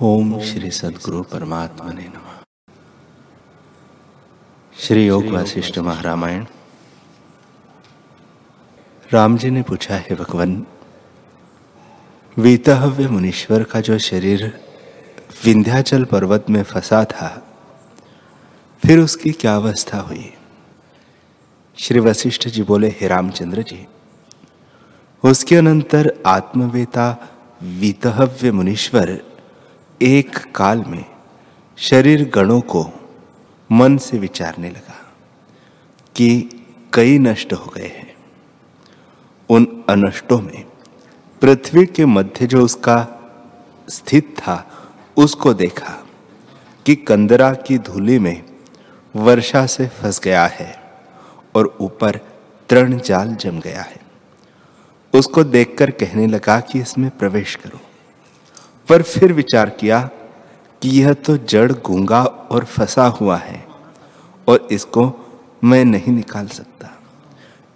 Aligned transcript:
ओम 0.00 0.40
श्री 0.40 0.70
सदगुरु 0.70 1.22
परमात्मा 1.22 1.92
ने 1.92 2.02
नम। 2.02 2.42
श्री 4.78 5.06
योग 5.06 5.26
वशिष्ठ 5.26 5.78
महारामायण। 5.78 6.44
राम 9.12 9.36
जी 9.38 9.50
ने 9.50 9.62
पूछा, 9.62 9.96
है 9.96 10.14
भगवान, 10.14 10.66
वीतहव्य 12.38 13.08
मुनीश्वर 13.08 13.62
का 13.62 13.80
जो 13.80 13.98
शरीर 13.98 14.60
विंध्याचल 15.44 16.04
पर्वत 16.04 16.46
में 16.50 16.62
फंसा 16.62 17.04
था, 17.04 17.46
फिर 18.86 18.98
उसकी 18.98 19.32
क्या 19.32 19.56
अवस्था 19.56 19.98
हुई? 19.98 20.32
श्री 21.78 22.00
वशिष्ठ 22.00 22.48
जी 22.48 22.62
बोले, 22.62 22.88
हे 22.88 23.08
रामचंद्र 23.08 23.62
जी, 23.62 23.86
उसके 25.24 25.56
अनंतर 25.56 26.22
आत्मवेता 26.26 27.28
वीतहव्य 27.62 28.52
मुनीश्वर 28.52 29.31
एक 30.02 30.38
काल 30.54 30.84
में 30.86 31.04
शरीर 31.76 32.28
गणों 32.28 32.60
को 32.60 32.90
मन 33.72 33.96
से 33.96 34.18
विचारने 34.18 34.68
लगा 34.68 35.12
कि 36.16 36.48
कई 36.94 37.18
नष्ट 37.18 37.52
हो 37.52 37.72
गए 37.76 37.86
हैं। 37.86 38.14
उन 39.48 39.84
अनष्टों 39.88 40.40
में 40.40 40.64
पृथ्वी 41.40 41.86
के 41.86 42.06
मध्य 42.06 42.46
जो 42.46 42.64
उसका 42.64 43.06
स्थित 43.88 44.34
था, 44.38 44.70
उसको 45.16 45.54
देखा 45.54 46.06
कि 46.86 46.94
कंदरा 46.94 47.54
की 47.54 47.78
धूली 47.78 48.18
में 48.18 48.42
वर्षा 49.16 49.66
से 49.66 49.88
फंस 49.88 50.20
गया 50.20 50.46
है 50.46 50.82
और 51.54 51.76
ऊपर 51.80 52.20
तृण 52.68 52.98
जाल 52.98 53.34
जम 53.34 53.60
गया 53.60 53.82
है। 53.82 54.00
उसको 55.14 55.44
देखकर 55.44 55.90
कहने 55.90 56.26
लगा 56.26 56.60
कि 56.60 56.80
इसमें 56.80 57.10
प्रवेश 57.10 57.54
करो। 57.54 57.80
पर 58.92 59.02
फिर 59.02 59.32
विचार 59.32 59.70
किया 59.70 59.98
कि 60.82 60.88
यह 60.90 61.12
तो 61.26 61.36
जड़ 61.36 61.72
गूँगा 61.72 62.22
और 62.22 62.64
फंसा 62.64 63.04
हुआ 63.04 63.36
है 63.36 63.64
और 64.48 64.68
इसको 64.72 65.04
मैं 65.64 65.84
नहीं 65.84 66.12
निकाल 66.12 66.46
सकता। 66.46 66.90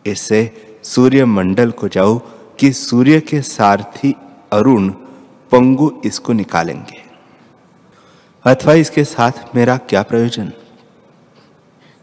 इससे 0.06 0.40
सूर्य 0.84 1.24
मंडल 1.24 1.70
को 1.70 1.88
जाओ 1.88 2.18
कि 2.60 2.72
सूर्य 2.72 3.20
के 3.20 3.42
सारथी 3.42 4.14
अरुण 4.52 4.88
पंगु 5.52 5.90
इसको 6.04 6.32
निकालेंगे। 6.32 7.02
अथवा 8.44 8.74
इसके 8.74 9.04
साथ 9.04 9.56
मेरा 9.56 9.76
क्या 9.76 10.02
प्रयोजन? 10.02 10.52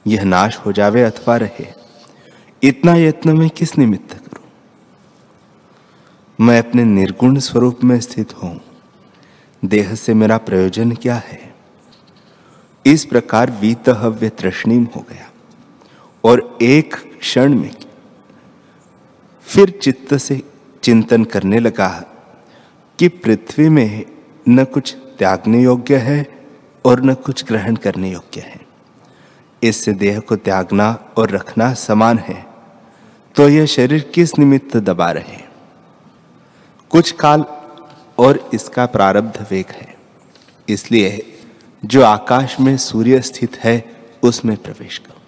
यह 0.07 0.23
नाश 0.23 0.57
हो 0.57 0.71
जावे 0.71 1.03
अथवा 1.03 1.37
रहे। 1.37 1.67
इतना 2.63 2.95
यत्न 2.95 3.37
में 3.37 3.49
किस 3.49 3.77
निमित्त 3.77 4.13
करूँ? 4.13 4.45
मैं 6.39 6.59
अपने 6.59 6.83
निर्गुण 6.83 7.39
स्वरूप 7.39 7.83
में 7.83 7.99
स्थित 7.99 8.43
हूँ 8.43 8.59
देह 9.65 9.95
से 9.95 10.13
मेरा 10.13 10.37
प्रयोजन 10.37 10.91
क्या 10.91 11.15
है? 11.15 11.55
इस 12.85 13.05
प्रकार 13.05 13.51
वीतहव्य 13.51 14.29
तृष्णीम 14.29 14.87
हो 14.95 15.05
गया 15.09 15.29
और 16.23 16.57
एक 16.61 16.95
क्षण 17.19 17.55
में 17.55 17.75
फिर 19.41 19.69
चित्त 19.69 20.13
से 20.13 20.41
चिंतन 20.83 21.23
करने 21.23 21.59
लगा 21.59 21.89
कि 22.99 23.07
पृथ्वी 23.07 23.69
में 23.69 24.05
न 24.49 24.63
कुछ 24.63 24.95
त्यागने 24.95 25.61
योग्य 25.61 25.97
है 25.97 26.45
और 26.85 27.01
न 27.01 27.13
कुछ 27.13 27.45
ग्रहण 27.45 27.75
करने 27.75 28.11
योग्य 28.11 28.41
है। 28.41 28.61
इससे 29.63 29.93
देह 29.93 30.19
को 30.19 30.35
त्यागना 30.35 31.13
और 31.17 31.29
रखना 31.29 31.73
समान 31.73 32.19
है 32.19 32.45
तो 33.35 33.49
यह 33.49 33.65
शरीर 33.65 34.11
किस 34.13 34.39
निमित्त 34.39 34.77
दबा 34.77 35.11
रहे 35.11 35.37
कुछ 36.89 37.11
काल 37.11 37.45
और 38.17 38.49
इसका 38.53 38.85
प्रारब्ध 38.85 39.41
वेग 39.51 39.71
है। 39.71 39.95
इसलिए 40.69 41.25
जो 41.83 42.03
आकाश 42.03 42.59
में 42.59 42.75
सूर्य 42.77 43.21
स्थित 43.21 43.57
है, 43.57 43.83
उसमें 44.23 44.55
प्रवेश 44.57 44.97
करो। 44.97 45.19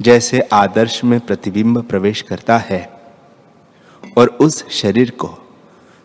जैसे 0.00 0.40
आदर्श 0.52 1.02
में 1.04 1.18
प्रतिबिंब 1.20 1.82
प्रवेश 1.82 2.22
करता 2.22 2.56
है 2.58 2.82
और 4.18 4.28
उस 4.40 4.64
शरीर 4.70 5.10
को 5.10 5.30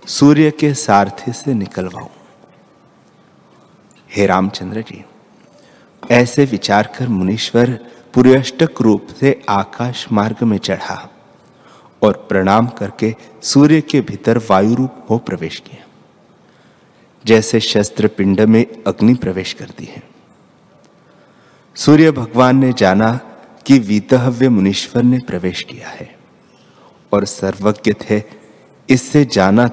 सूर्य 0.08 0.52
के 0.52 0.74
सारथी 0.74 1.34
से 1.34 1.54
निकलवाऊं 1.54 2.08
हे 4.10 4.26
रामचंद्र 4.26 4.82
जी, 4.82 5.04
ऐसे 6.04 6.46
विचार 6.46 6.90
कर 6.98 7.08
मुनीश्वर 7.08 7.72
पुर्यष्टक 8.14 8.82
रूप 8.82 9.08
से 9.20 9.40
आकाश 9.50 10.06
मार्ग 10.12 10.44
में 10.44 10.58
चढ़ा 10.58 11.10
और 12.02 12.26
प्रणाम 12.30 12.68
करके 12.68 13.16
सूर्य 13.44 13.82
के 13.82 14.02
भीतर 14.02 14.38
वायु 14.50 14.76
रूप 14.76 15.06
हो 15.10 15.18
प्रवेश 15.18 15.60
किया। 15.60 15.87
जैसे 17.28 17.60
शस्त्र 17.60 18.08
पिंड 18.08 18.42
में 18.42 18.66
अग्नि 18.88 19.14
प्रवेश 19.14 19.54
करती 19.54 19.86
है। 19.86 20.04
सूर्य 21.76 22.12
भगवान 22.12 22.58
ने 22.58 22.74
जाना 22.74 23.20
कि 23.66 23.80
वीतहव्य 23.80 24.50
मुनीश्वर 24.50 25.04
ने 25.04 25.20
प्रवेश 25.20 25.64
किया 25.64 25.88
है 25.88 26.16
और 27.14 27.26
सर्वज्ञ 27.26 27.94
थे। 27.94 28.22
इससे 28.90 29.26
जाना 29.26 29.68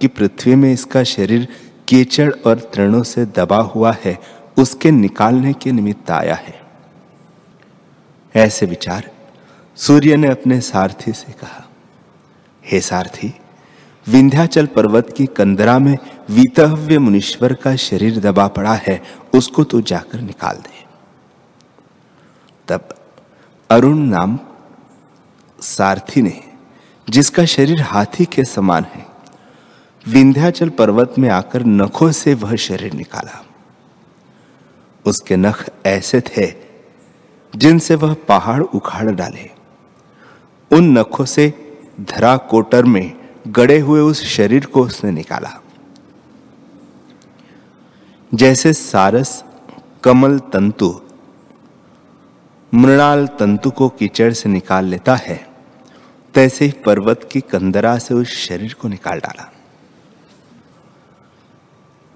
कि 0.00 0.08
पृथ्वी 0.08 0.54
में 0.54 0.72
इसका 0.72 1.02
शरीर 1.04 1.48
कीचड़ 1.88 2.32
और 2.46 2.58
तृणों 2.74 3.02
से 3.02 3.24
दबा 3.26 3.58
हुआ 3.58 3.96
है, 4.04 4.18
उसके 4.58 4.90
निकालने 4.90 5.52
के 5.52 5.72
निमित्त 5.72 6.10
आया 6.10 6.34
है। 6.34 6.60
ऐसे 8.34 8.66
विचार 8.66 9.10
सूर्य 9.76 10.16
ने 10.16 10.28
अपने 10.28 10.60
सारथी 10.60 11.12
से 11.12 11.32
कहा, 11.32 11.68
हे 12.64 12.80
सारथी, 12.80 13.32
विंध्याचल 14.06 14.66
पर्वत 14.66 15.12
की 15.16 15.26
कंदरा 15.26 15.78
में 15.78 15.96
वीतहव्य 16.30 16.98
मुनीश्वर 16.98 17.52
का 17.54 17.76
शरीर 17.76 18.20
दबा 18.20 18.48
पड़ा 18.48 18.74
है, 18.74 19.02
उसको 19.34 19.64
तो 19.64 19.80
जाकर 19.80 20.20
निकाल 20.20 20.56
दे। 20.56 20.84
तब 22.68 22.88
अरुण 23.70 23.98
नाम 23.98 24.38
सारथी 25.60 26.22
ने, 26.22 26.42
जिसका 27.10 27.44
शरीर 27.44 27.82
हाथी 27.82 28.24
के 28.24 28.44
समान 28.44 28.84
है, 28.84 29.06
विंध्याचल 30.08 30.68
पर्वत 30.68 31.14
में 31.18 31.28
आकर 31.28 31.64
नखों 31.64 32.12
से 32.12 32.34
वह 32.34 32.56
शरीर 32.56 32.92
निकाला। 32.92 33.44
उसके 35.06 35.36
नख 35.36 35.70
ऐसे 35.86 36.20
थे, 36.20 36.54
जिनसे 37.56 37.94
वह 37.94 38.14
पहाड़ 38.14 38.62
उखाड़ 38.62 39.10
डाले। 39.10 39.50
उन 40.76 40.98
नखों 40.98 41.24
से 41.24 41.54
धरा 42.00 42.36
कोटर 42.36 42.84
में 42.84 43.16
गड़े 43.48 43.78
हुए 43.78 44.00
उस 44.00 44.24
शरीर 44.24 44.66
को 44.66 44.82
उसने 44.82 45.10
निकाला। 45.10 45.62
जैसे 48.34 48.72
सारस, 48.72 49.44
कमल 50.04 50.38
तंतु, 50.38 51.00
मृणाल 52.74 53.26
तंतु 53.26 53.70
को 53.70 53.88
कीचड़ 53.88 54.32
से 54.32 54.48
निकाल 54.48 54.84
लेता 54.84 55.14
है, 55.16 55.48
तैसे 56.34 56.64
ही 56.64 56.72
पर्वत 56.86 57.28
की 57.32 57.40
कंदरा 57.40 57.98
से 57.98 58.14
उस 58.14 58.28
शरीर 58.28 58.74
को 58.74 58.88
निकाल 58.88 59.18
डाला। 59.18 59.52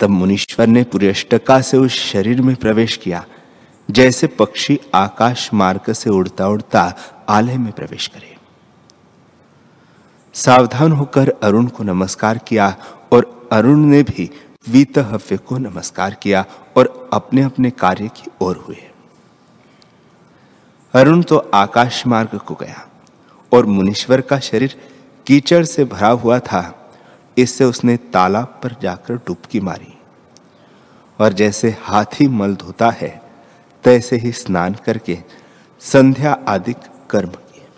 तब 0.00 0.10
मुनीश्वर 0.10 0.66
ने 0.66 0.84
पुरेष्टका 0.84 1.60
से 1.60 1.76
उस 1.76 1.92
शरीर 1.92 2.42
में 2.42 2.56
प्रवेश 2.56 2.96
किया, 2.96 3.24
जैसे 3.90 4.26
पक्षी 4.26 4.80
आकाश 4.94 5.54
मार्ग 5.54 5.92
से 5.92 6.10
उड़ता 6.10 6.48
उड़ता 6.48 6.94
आलय 7.28 7.56
में 7.56 7.72
प्रवेश 7.72 8.06
करे। 8.06 8.36
सावधान 10.34 10.92
होकर 10.92 11.28
अरुण 11.42 11.66
को 11.66 11.84
नमस्कार 11.84 12.38
किया 12.38 12.76
और 13.12 13.48
अरुण 13.52 13.78
ने 13.78 14.02
भी 14.02 14.30
वीतहव्य 14.68 15.36
को 15.36 15.58
नमस्कार 15.58 16.14
किया 16.14 16.44
और 16.76 17.10
अपने 17.12 17.42
अपने 17.42 17.70
कार्य 17.70 18.08
की 18.08 18.30
ओर 18.40 18.56
हुए। 18.56 18.76
अरुण 20.94 21.22
तो 21.22 21.36
आकाश 21.54 22.06
मार्ग 22.06 22.38
को 22.38 22.54
गया 22.54 22.88
और 23.52 23.66
मुनीश्वर 23.66 24.20
का 24.20 24.38
शरीर 24.38 24.76
कीचड़ 25.26 25.64
से 25.64 25.84
भरा 25.84 26.08
हुआ 26.08 26.38
था। 26.38 26.90
इससे 27.38 27.64
उसने 27.64 27.96
तालाब 27.96 28.60
पर 28.62 28.76
जाकर 28.82 29.14
डुबकी 29.16 29.60
मारी। 29.60 29.98
और 31.20 31.32
जैसे 31.32 31.76
हाथी 31.82 32.28
मल 32.28 32.54
धोता 32.54 32.90
है, 32.90 33.22
तैसे 33.84 34.16
ही 34.16 34.32
स्नान 34.32 34.74
करके 34.74 35.18
संध्या 35.80 36.38
आदि 36.48 36.74
कर्म 37.10 37.30
किए 37.30 37.68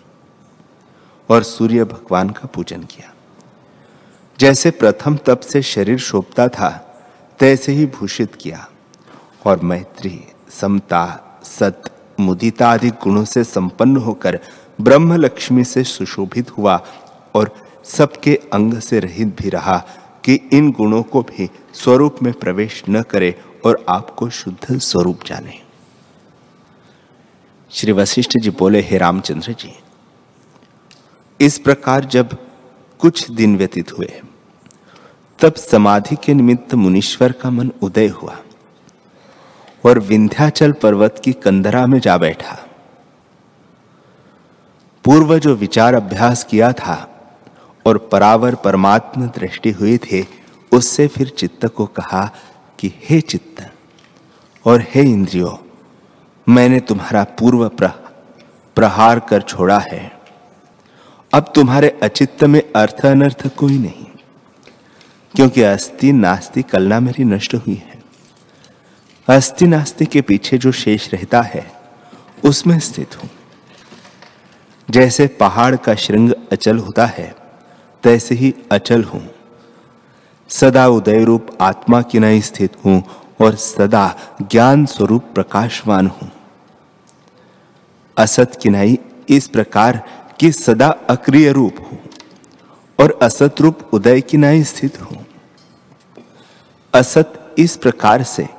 और 1.29 1.43
सूर्य 1.43 1.83
भगवान 1.83 2.29
का 2.29 2.47
पूजन 2.47 2.83
किया। 2.83 3.14
जैसे 4.39 4.71
प्रथम 4.71 5.17
तप 5.17 5.39
से 5.39 5.61
शरीर 5.61 5.97
शोभता 5.97 6.47
था, 6.47 6.69
तैसे 7.39 7.71
ही 7.71 7.85
भूषित 7.85 8.35
किया। 8.35 8.69
और 9.45 9.59
मैत्री, 9.59 10.21
समता, 10.49 11.21
सत, 11.43 11.83
मुदिता 12.19 12.69
आदि 12.69 12.89
गुणों 12.89 13.25
से 13.25 13.43
संपन्न 13.43 13.97
होकर 13.97 14.39
ब्रह्म 14.81 15.13
लक्ष्मी 15.13 15.63
से 15.63 15.83
सुशोभित 15.83 16.57
हुआ 16.57 16.85
और 17.35 17.55
सबके 17.83 18.39
अंग 18.53 18.79
से 18.79 18.99
रहित 18.99 19.41
भी 19.41 19.49
रहा 19.49 19.77
कि 20.23 20.49
इन 20.53 20.71
गुणों 20.71 21.03
को 21.03 21.21
भी 21.21 21.49
स्वरूप 21.73 22.15
में 22.23 22.33
प्रवेश 22.33 22.83
न 22.89 23.01
करे 23.01 23.35
और 23.65 23.85
आपको 23.89 24.29
शुद्ध 24.29 24.79
स्वरूप 24.79 25.19
जाने। 25.25 25.61
श्री 27.71 27.91
वशिष्ठ 27.91 28.37
जी 28.37 28.49
बोले, 28.49 28.81
हे 28.81 28.97
रामचंद्र 28.97 29.53
जी, 29.53 29.73
इस 31.39 31.59
प्रकार 31.59 32.05
जब 32.05 32.37
कुछ 32.99 33.31
दिन 33.31 33.57
व्यतीत 33.57 33.91
हुए। 33.91 34.21
तब 35.39 35.53
समाधि 35.53 36.15
के 36.15 36.33
निमित्त 36.33 36.75
मुनीश्वर 36.75 37.31
का 37.31 37.49
मन 37.49 37.71
उदय 37.81 38.07
हुआ 38.07 38.37
और 39.85 39.99
विंध्याचल 39.99 40.71
पर्वत 40.71 41.21
की 41.23 41.33
कंदरा 41.33 41.87
में 41.87 41.99
जा 41.99 42.17
बैठा। 42.17 42.67
पूर्व 45.03 45.39
जो 45.39 45.55
विचार 45.55 45.93
अभ्यास 45.93 46.43
किया 46.43 46.71
था 46.71 47.11
और 47.85 47.97
परावर 47.97 48.55
परमात्म 48.55 49.25
दृष्टि 49.25 49.71
हुई 49.71 49.97
थे, 49.97 50.25
उससे 50.71 51.07
फिर 51.07 51.29
चित्त 51.29 51.65
को 51.65 51.85
कहा 51.85 52.31
कि, 52.79 52.93
हे 53.09 53.21
चित्त 53.21 53.71
और 54.65 54.81
हे 54.81 55.01
इंद्रियो, 55.01 55.67
मैंने 56.49 56.79
तुम्हारा 56.79 57.23
पूर्व 57.23 57.69
प्रहार 58.75 59.19
कर 59.19 59.41
छोड़ा 59.41 59.79
है। 59.79 60.14
अब 61.35 61.51
तुम्हारे 61.55 61.87
अचित्त 62.03 62.43
में 62.43 62.61
अर्थ 62.75 63.05
अनर्थ 63.05 63.47
कोई 63.57 63.77
नहीं, 63.77 64.05
क्योंकि 65.35 65.61
अस्थि 65.63 66.11
नास्ति 66.13 66.61
कलना 66.63 66.99
मेरी 66.99 67.23
नष्ट 67.23 67.55
हुई 67.55 67.75
है। 67.75 67.97
अस्थि 69.27 69.67
नास्ति 69.67 70.05
के 70.05 70.21
पीछे 70.21 70.57
जो 70.57 70.71
शेष 70.73 71.09
रहता 71.13 71.41
है, 71.41 71.65
उसमें 72.45 72.79
स्थित 72.79 73.15
हूँ। 73.15 73.29
जैसे 74.89 75.27
पहाड़ 75.39 75.75
का 75.75 75.95
श्रृंग 75.95 76.31
अचल 76.51 76.77
होता 76.77 77.05
है, 77.07 77.35
तैसे 78.03 78.35
ही 78.35 78.53
अचल 78.71 79.03
हूँ। 79.03 79.27
सदा 80.49 80.87
उदय 80.89 81.23
रूप 81.23 81.57
आत्मा 81.61 82.01
की 82.01 82.19
नई 82.19 82.41
स्थित 82.43 82.83
हूँ 82.85 83.01
और 83.41 83.55
सदा 83.59 84.07
ज्ञान 84.41 84.85
स्वरूप 84.87 85.31
प्रकाशवान 85.35 86.07
हूँ। 86.07 86.31
असत 88.17 88.59
किनाई 88.63 88.97
इस 89.29 89.47
प्रकार 89.47 90.03
की 90.39 90.51
सदा 90.51 90.87
अक्रिय 90.87 91.51
रूप 91.51 91.75
हो 91.79 91.97
और 93.03 93.19
असत 93.21 93.55
रूप 93.61 93.89
उदय 93.93 94.21
किनाई 94.21 94.63
स्थित 94.63 95.01
हो। 95.01 95.17
असत 96.93 97.55
इस 97.57 97.77
प्रकार 97.77 98.23
से 98.23 98.49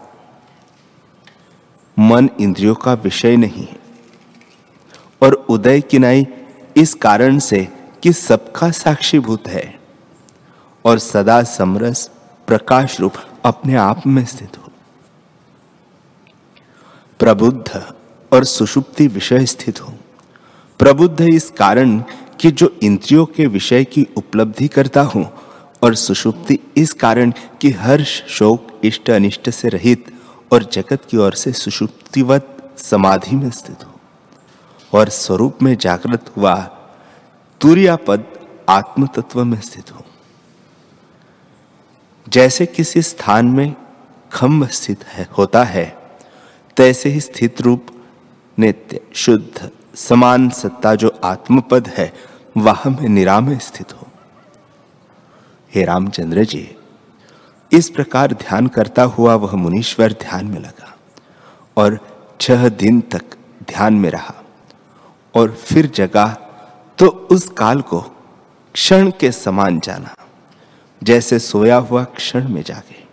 मन 1.99 2.31
इंद्रियों 2.40 2.75
का 2.75 2.93
विषय 2.93 3.37
नहीं 3.37 3.67
है 3.67 3.81
और 5.23 5.32
उदय 5.32 5.81
किनाई 5.81 6.26
इस 6.76 6.94
कारण 6.94 7.38
से 7.38 7.69
कि 8.02 8.12
सबका 8.12 8.70
साक्षीभूत 8.70 9.49
है 9.49 9.81
और 10.84 10.99
सदा 10.99 11.43
समरस 11.43 12.11
प्रकाश 12.46 13.00
रूप 13.00 13.12
अपने 13.44 13.75
आप 13.75 14.06
में 14.06 14.25
स्थित 14.25 14.58
हो। 14.58 14.73
प्रबुद्ध 17.19 17.94
और 18.32 18.44
सुषुप्ति 18.44 19.06
विषय 19.06 19.46
स्थित 19.46 19.81
हो। 19.81 19.96
प्रबुद्ध 20.78 21.20
इस 21.20 21.50
कारण 21.50 21.99
कि 22.40 22.50
जो 22.50 22.78
इंद्रियों 22.82 23.26
के 23.26 23.46
विषय 23.46 23.84
की 23.84 24.06
उपलब्धि 24.17 24.69
करता 24.69 25.02
हूँ 25.02 25.32
और 25.82 25.94
सुषुप्ति 25.94 26.58
इस 26.76 26.93
कारण 26.93 27.32
कि 27.61 27.70
हर्ष, 27.70 28.23
शोक, 28.28 28.81
इष्ट, 28.84 29.11
अनिष्ट 29.11 29.50
से 29.50 29.69
रहित 29.69 30.14
और 30.52 30.64
जगत 30.64 30.99
की 31.11 31.17
ओर 31.17 31.34
से 31.34 31.52
सुषुप्तिवत 31.52 32.73
समाधि 32.76 33.37
में 33.37 33.50
स्थित 33.50 33.84
हो। 33.84 34.00
और 34.99 35.08
स्वरूप 35.08 35.62
में 35.62 35.76
जागृत 35.76 36.25
हुआ 36.37 36.55
तुरिया 37.61 37.96
पद 37.96 38.25
आत्म 38.69 39.06
तत्व 39.06 39.44
में 39.44 39.61
स्थित 39.61 39.93
हो। 39.93 40.05
जैसे 42.28 42.67
किसी 42.67 43.02
स्थान 43.02 43.46
में 43.46 43.75
खम्भ 44.32 44.69
स्थित 44.69 45.05
है, 45.05 45.28
होता 45.38 45.64
है, 45.64 45.99
तैसे 46.76 47.08
ही 47.08 47.20
स्थित 47.20 47.61
रूप 47.61 47.87
नित्य, 48.58 49.00
शुद्ध 49.14 49.70
समान 49.97 50.49
सत्ता 50.51 50.95
जो 50.95 51.09
आत्मपद 51.25 51.89
है, 51.89 52.13
वह 52.57 52.83
में 52.87 53.09
निराम 53.09 53.57
स्थित 53.59 53.93
हो। 53.93 54.07
हे 55.73 55.85
रामचंद्र 55.85 56.45
जी, 56.45 56.69
इस 57.73 57.89
प्रकार 57.91 58.33
ध्यान 58.35 58.67
करता 58.69 59.03
हुआ 59.05 59.35
वह 59.35 59.55
मुनीश्वर 59.57 60.13
ध्यान 60.13 60.47
में 60.47 60.59
लगा 60.61 60.95
और 61.77 61.99
छह 62.41 62.69
दिन 62.69 63.01
तक 63.13 63.37
ध्यान 63.69 63.95
में 63.95 64.11
रहा 64.11 64.35
और 65.35 65.51
फिर 65.61 65.87
जगा 65.87 66.27
तो 66.99 67.07
उस 67.31 67.49
काल 67.49 67.81
को 67.83 68.01
क्षण 68.75 69.11
के 69.21 69.31
समान 69.33 69.81
जाना, 69.81 70.15
जैसे 71.03 71.39
सोया 71.39 71.77
हुआ 71.79 72.03
क्षण 72.17 72.49
में 72.49 72.63
जागे। 72.63 73.05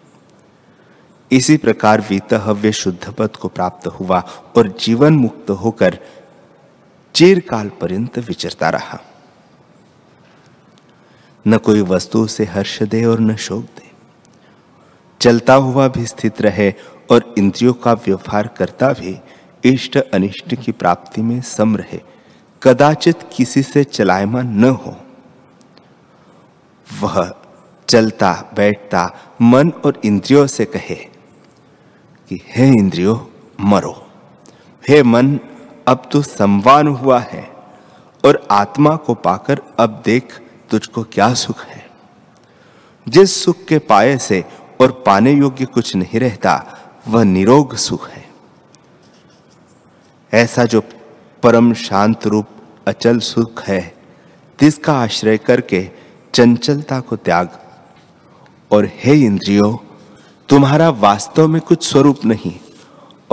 इसी 1.32 1.58
प्रकार 1.58 2.02
वीतहव्य 2.10 2.72
शुद्ध 2.72 3.14
पद 3.14 3.36
को 3.36 3.48
प्राप्त 3.48 3.88
हुआ 3.90 4.20
और 4.58 4.68
जीवन 4.80 5.14
मुक्त 5.14 5.50
होकर 5.64 5.98
चिरकाल 7.16 7.70
पर्यंत 7.70 8.20
विचरता 8.20 8.70
रहा। 8.70 9.02
न 11.48 11.58
कोई 11.58 11.82
वस्तु 11.82 12.28
से 12.28 12.46
हर्ष 12.46 12.84
दे 12.84 13.06
और 13.06 13.20
न 13.20 13.36
शोक 13.36 13.64
दे। 13.64 13.92
चलता 15.22 15.54
हुआ 15.54 15.88
भी 15.88 16.06
स्थित 16.06 16.42
रहे 16.42 16.74
और 17.12 17.36
इंद्रियों 17.38 17.74
का 17.74 17.94
व्यवहार 17.94 18.48
करता 18.48 18.94
भी 18.94 19.20
इष्ट 19.64 19.98
अनिष्ट 19.98 20.56
की 20.56 20.72
प्राप्ति 20.72 21.22
में 21.22 21.42
सम 21.42 21.78
रहे। 21.78 22.00
कदाचित 22.64 23.20
किसी 23.36 23.64
से 23.64 23.84
चलायमान 23.84 24.48
न 24.48 24.64
हो। 24.64 24.98
वह 27.02 27.34
चलता, 27.90 28.52
बैठता, 28.56 29.18
मन 29.42 29.70
और 29.70 30.02
इंद्रियों 30.06 30.48
से 30.48 30.66
कहे 30.66 30.96
कि, 32.30 32.42
हे 32.56 32.68
इंद्रियों, 32.68 33.20
मरो। 33.70 34.10
हे 34.88 35.04
मन 35.04 35.40
अब 35.88 36.10
तो 36.12 36.22
संवान 36.22 36.88
हुआ 36.88 37.20
है 37.20 37.50
और 38.26 38.48
आत्मा 38.52 38.96
को 38.96 39.14
पाकर 39.14 39.62
अब 39.80 40.02
देख 40.06 40.42
तुझको 40.70 41.04
क्या 41.04 41.34
सुख 41.34 41.66
है। 41.66 41.90
जिस 43.08 43.44
सुख 43.44 43.66
के 43.66 43.80
पाए 43.80 44.18
से 44.18 44.46
और 44.82 45.04
पाने 45.06 45.32
योग्य 45.32 45.66
कुछ 45.66 45.96
नहीं 45.96 46.20
रहता, 46.20 46.80
वह 47.08 47.24
निरोग 47.24 47.76
सुख 47.76 48.10
है। 48.10 48.30
ऐसा 50.34 50.66
जो 50.66 50.84
परम 51.44 51.74
शांत 51.74 52.28
रूप 52.28 52.48
अचल 52.88 53.20
सुख 53.20 53.64
है, 53.64 53.96
जिसका 54.62 54.94
आश्रय 54.94 55.38
करके 55.38 55.90
चंचलता 56.34 57.00
को 57.00 57.16
त्याग। 57.16 57.60
और 58.72 58.90
हे 58.96 59.14
इंद्रियों, 59.14 59.78
तुम्हारा 60.50 60.90
वास्तव 60.90 61.48
में 61.48 61.62
कुछ 61.62 61.90
स्वरूप 61.90 62.26
नहीं 62.26 62.60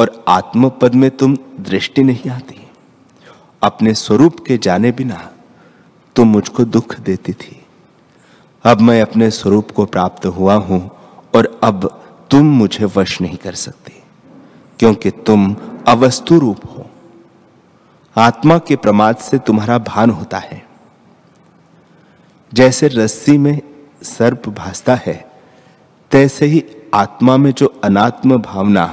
और 0.01 0.13
आत्मपद 0.29 0.95
में 0.95 1.11
तुम 1.11 1.37
दृष्टि 1.61 2.03
नहीं 2.03 2.31
आती। 2.31 2.61
अपने 3.63 3.95
स्वरूप 3.95 4.39
के 4.47 4.59
जाने 4.59 4.93
बिना 4.93 5.17
तुम 6.17 6.29
मुझको 6.29 6.65
दुख 6.67 6.99
देती 7.01 7.33
थी। 7.33 7.57
अब 8.65 8.81
मैं 8.81 9.01
अपने 9.03 9.31
स्वरूप 9.31 9.71
को 9.71 9.85
प्राप्त 9.87 10.27
हुआ 10.29 10.55
हूँ 10.57 10.81
और 11.35 11.59
अब 11.65 11.89
तुम 12.31 12.47
मुझे 12.55 12.85
वश 12.97 13.21
नहीं 13.21 13.37
कर 13.37 13.55
सकती, 13.55 13.93
क्योंकि 14.79 15.11
तुम 15.27 15.55
अवस्तु 15.89 16.39
रूप 16.39 16.65
हो। 16.67 16.87
आत्मा 18.17 18.59
के 18.59 18.77
प्रमाद 18.77 19.17
से 19.19 19.39
तुम्हारा 19.39 19.79
भान 19.79 20.11
होता 20.11 20.39
है। 20.39 20.63
जैसे 22.53 22.89
रस्सी 22.89 23.37
में 23.39 23.61
सर्प 24.03 24.49
भासता 24.49 24.95
है, 24.97 25.15
तैसे 26.11 26.47
ही 26.47 26.65
आत्मा 26.95 27.37
में 27.37 27.53
जो 27.53 27.67
अनात्म 27.85 28.39
भावना 28.39 28.85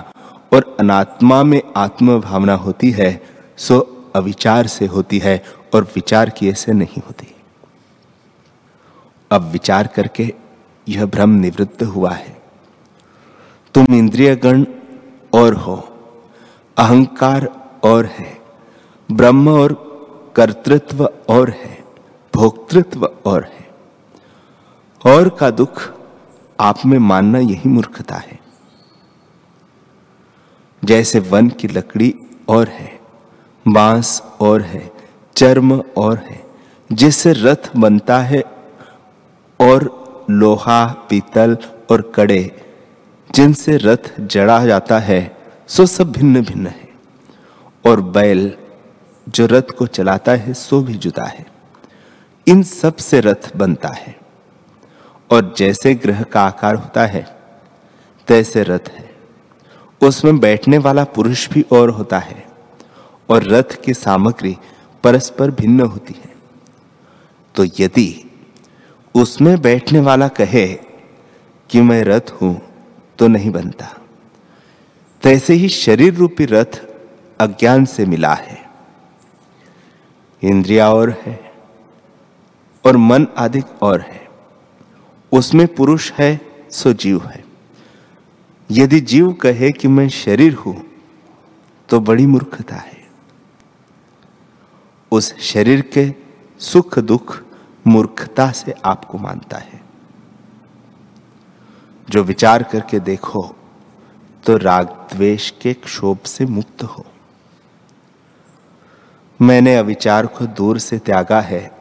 और 0.53 0.77
अनात्मा 0.79 1.43
में 1.43 1.61
आत्म 1.77 2.21
भावना 2.21 2.53
होती 2.53 2.91
है, 2.91 3.23
सो 3.57 3.93
अविचार 4.15 4.67
से 4.67 4.85
होती 4.85 5.19
है 5.19 5.43
और 5.75 5.83
विचार 5.83 6.29
किए 6.29 6.53
से 6.53 6.71
नहीं 6.71 7.01
होती। 7.07 7.35
अब 9.31 9.41
विचार 9.41 9.87
करके 9.87 10.33
यह 10.89 11.05
भ्रम 11.05 11.29
निवृत्त 11.29 11.83
हुआ 11.83 12.11
है। 12.11 12.41
तुम 13.73 13.85
इंद्रिय 13.93 14.35
गण 14.35 14.65
और 15.33 15.53
हो, 15.53 15.75
अहंकार 16.77 17.49
और 17.83 18.05
है, 18.05 18.41
ब्रह्म 19.11 19.49
और 19.49 19.87
कर्तृत्व 20.35 21.05
और 21.29 21.49
है, 21.49 21.83
भोक्तृत्व 22.35 23.05
और 23.25 23.43
है। 23.43 23.67
और 25.05 25.29
का 25.29 25.49
दुख 25.49 25.91
आप 26.59 26.85
में 26.85 26.99
मानना 26.99 27.39
यही 27.39 27.69
मूर्खता 27.69 28.15
है। 28.15 28.46
जैसे 30.85 31.19
वन 31.19 31.49
की 31.49 31.67
लकड़ी 31.67 32.15
और 32.49 32.67
है, 32.67 32.99
बाँस 33.67 34.23
और 34.39 34.61
है, 34.61 34.91
चर्म 35.35 35.83
और 35.97 36.17
है, 36.17 36.43
जिससे 36.91 37.33
रथ 37.33 37.77
बनता 37.77 38.19
है 38.19 38.43
और 39.61 40.07
लोहा, 40.29 40.85
पीतल 40.85 41.57
और 41.91 42.11
कड़े, 42.15 42.61
जिनसे 43.35 43.77
रथ 43.77 44.21
जड़ा 44.21 44.65
जाता 44.65 44.99
है, 44.99 45.37
सो 45.67 45.85
सब 45.85 46.11
भिन्न 46.11 46.41
भिन्न 46.41 46.67
है। 46.67 46.89
और 47.85 48.01
बैल 48.01 48.53
जो 49.29 49.45
रथ 49.45 49.71
को 49.77 49.87
चलाता 49.87 50.31
है, 50.31 50.53
सो 50.53 50.81
भी 50.81 50.93
जुदा 50.93 51.25
है। 51.25 51.45
इन 52.47 52.63
सबसे 52.63 53.19
रथ 53.19 53.55
बनता 53.55 53.89
है। 53.89 54.19
और 55.31 55.53
जैसे 55.57 55.95
ग्रह 55.95 56.23
का 56.23 56.41
आकार 56.41 56.75
होता 56.75 57.05
है, 57.05 57.37
तैसे 58.27 58.63
रथ 58.63 58.89
है। 58.89 59.06
उसमें 60.01 60.39
बैठने 60.39 60.77
वाला 60.77 61.03
पुरुष 61.03 61.49
भी 61.49 61.61
और 61.71 61.89
होता 61.89 62.19
है 62.19 62.45
और 63.29 63.43
रथ 63.43 63.81
की 63.83 63.93
सामग्री 63.93 64.57
परस्पर 65.03 65.51
भिन्न 65.51 65.81
होती 65.81 66.13
है। 66.13 66.35
तो 67.55 67.65
यदि 67.79 68.31
उसमें 69.15 69.61
बैठने 69.61 69.99
वाला 69.99 70.27
कहे 70.27 70.67
कि 71.69 71.81
मैं 71.81 72.03
रथ 72.03 72.31
हूँ 72.41 72.61
तो 73.19 73.27
नहीं 73.27 73.51
बनता। 73.51 73.87
तैसे 75.23 75.53
ही 75.53 75.69
शरीर 75.69 76.13
रूपी 76.13 76.45
रथ 76.45 76.81
अज्ञान 77.39 77.85
से 77.85 78.05
मिला 78.05 78.33
है। 78.33 78.65
इंद्रिया 80.43 80.93
और 80.93 81.09
है 81.25 81.53
और 82.85 82.97
मन 82.97 83.27
आदि 83.37 83.61
और 83.81 84.01
है। 84.01 84.27
उसमें 85.31 85.67
पुरुष 85.67 86.11
है, 86.11 86.39
सो 86.71 86.93
जीव 86.93 87.25
है। 87.25 87.46
यदि 88.69 88.99
जीव 88.99 89.31
कहे 89.33 89.71
कि 89.71 89.87
मैं 89.87 90.07
शरीर 90.09 90.53
हूँ 90.55 90.75
तो 91.89 91.99
बड़ी 91.99 92.25
मूर्खता 92.25 92.75
है। 92.75 93.05
उस 95.11 95.35
शरीर 95.41 95.81
के 95.93 96.11
सुख 96.61 96.97
दुख 97.01 97.37
मूर्खता 97.85 98.51
से 98.51 98.73
आपको 98.85 99.17
मानता 99.17 99.57
है। 99.57 99.81
जो 102.07 102.23
विचार 102.23 102.63
करके 102.63 102.99
देखो 103.01 103.43
तो 104.43 104.57
राग 104.57 104.87
द्वेष 105.13 105.49
के 105.61 105.73
क्षोभ 105.75 106.19
से 106.25 106.45
मुक्त 106.45 106.83
हो। 106.83 107.05
मैंने 109.39 109.75
अविचार 109.75 110.25
को 110.27 110.45
दूर 110.47 110.79
से 110.79 110.99
त्यागा 110.99 111.41
है, 111.41 111.71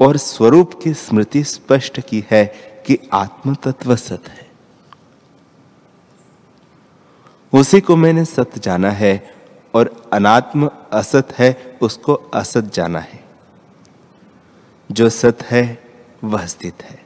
और 0.00 0.16
स्वरूप 0.16 0.80
की 0.82 0.92
स्मृति 0.96 1.44
स्पष्ट 1.44 2.00
की 2.00 2.24
है 2.30 2.44
कि 2.86 2.98
आत्म 3.12 3.54
तत्व 3.54 3.96
सत 3.96 4.28
है। 4.28 4.47
उसी 7.54 7.80
को 7.80 7.96
मैंने 7.96 8.24
सत 8.24 8.58
जाना 8.58 8.90
है, 8.90 9.34
और 9.74 10.10
अनात्म 10.12 10.70
असत 10.92 11.28
है, 11.38 11.78
उसको 11.82 12.14
असत 12.14 12.60
जाना 12.60 12.98
है। 12.98 13.24
जो 14.92 15.10
सत 15.10 15.38
है, 15.42 15.84
वह 16.24 16.46
स्थित 16.46 16.82
है। 16.82 17.04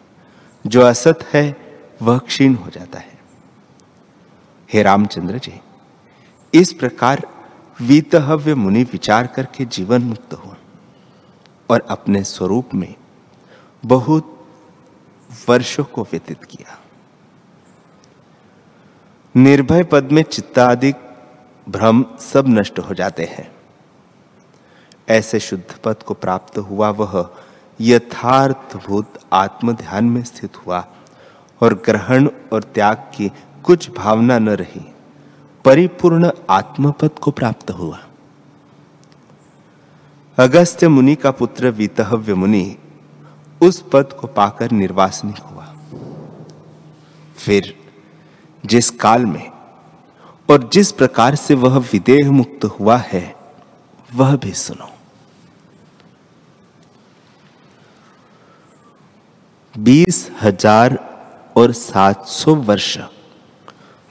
जो 0.67 0.81
असत 0.81 1.19
है, 1.35 1.57
वह 2.03 2.19
क्षीण 2.19 2.55
हो 2.55 2.71
जाता 2.71 2.99
है। 2.99 3.19
हे 4.73 4.83
रामचंद्र 4.83 5.39
जी, 5.39 5.61
इस 6.55 6.73
प्रकार 6.73 7.27
वीतहव्य 7.83 8.55
मुनि 8.55 8.83
विचार 8.83 9.27
करके 9.27 9.65
जीवन 9.65 10.03
मुक्त 10.03 10.35
हो 10.35 10.57
और 11.71 11.81
अपने 11.81 12.25
स्वरूप 12.25 12.69
में 12.75 12.95
बहुत 13.87 14.47
वर्षों 15.49 15.85
को 15.85 16.03
व्यतीत 16.03 16.45
किया। 16.45 16.82
निर्भय 19.35 19.83
पद 19.83 20.09
में 20.13 20.23
चित्तादि 20.23 20.93
भ्रम 21.69 22.05
सब 22.21 22.45
नष्ट 22.49 22.79
हो 22.79 22.95
जाते 22.95 23.25
हैं। 23.25 23.51
ऐसे 25.09 25.41
शुद्ध 25.41 25.75
पद 25.85 26.03
को 26.03 26.15
प्राप्त 26.15 26.59
हुआ 26.59 26.91
वह 26.91 27.31
यथार्थभूत 27.81 29.19
आत्म 29.33 29.73
ध्यान 29.73 30.05
में 30.05 30.23
स्थित 30.25 30.57
हुआ 30.57 30.87
और 31.63 31.75
ग्रहण 31.75 32.29
और 32.53 32.63
त्याग 32.63 32.97
की 32.97 33.31
कुछ 33.65 33.91
भावना 33.91 34.39
न 34.39 34.49
रही, 34.49 34.85
परिपूर्ण 35.65 36.31
आत्मपद 36.51 37.11
को 37.11 37.31
प्राप्त 37.31 37.71
हुआ। 37.71 37.99
अगस्त्य 40.39 40.89
मुनि 40.89 41.15
का 41.15 41.31
पुत्र 41.31 41.71
वीतहव्य 41.71 42.35
मुनि 42.35 42.77
उस 43.61 43.85
पद 43.93 44.13
को 44.13 44.27
पाकर 44.27 44.71
निर्वासनिक 44.71 45.39
हुआ। 45.39 45.75
फिर 47.37 47.82
जिस 48.65 48.91
काल 48.97 49.25
में 49.27 49.51
और 50.49 50.69
जिस 50.73 50.91
प्रकार 50.93 51.35
से 51.35 51.55
वह 51.57 51.79
विदेह 51.93 52.31
मुक्त 52.31 52.65
हुआ 52.71 52.97
है, 52.97 53.25
वह 54.11 54.37
भी 54.37 54.53
सुनो। 54.55 54.91
बीस 59.75 60.31
हज़ार 60.43 60.97
और 61.57 61.73
सात 61.73 62.27
सौ 62.27 62.55
वर्ष 62.57 62.97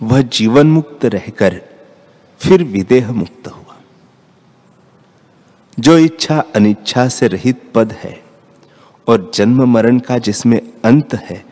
वह 0.01 0.21
जीवन 0.21 0.67
मुक्त 0.67 1.05
रहकर 1.05 1.61
फिर 2.41 2.63
विदेह 2.63 3.11
मुक्त 3.11 3.47
हुआ। 3.47 3.75
जो 5.77 5.97
इच्छा 5.97 6.39
अनिच्छा 6.55 7.07
से 7.07 7.27
रहित 7.27 7.61
पद 7.75 7.91
है 7.93 8.13
और 9.07 9.31
जन्म 9.33 9.63
मरण 9.63 9.99
का 9.99 10.17
जिसमें 10.19 10.59
अंत 10.85 11.13
है 11.21 11.43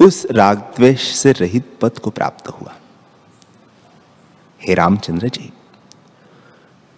उस 0.00 0.26
राग 0.30 0.58
द्वेष 0.76 1.14
से 1.14 1.32
रहित 1.32 1.78
पद 1.80 1.98
को 1.98 2.10
प्राप्त 2.10 2.48
हुआ। 2.48 2.74
हे 4.60 4.74
रामचंद्र 4.74 5.28
जी, 5.28 5.52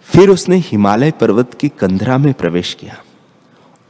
फिर 0.08 0.28
उसने 0.28 0.56
हिमालय 0.56 1.10
पर्वत 1.10 1.54
की 1.54 1.68
कंधरा 1.68 2.18
में 2.18 2.32
प्रवेश 2.34 2.74
किया 2.74 2.96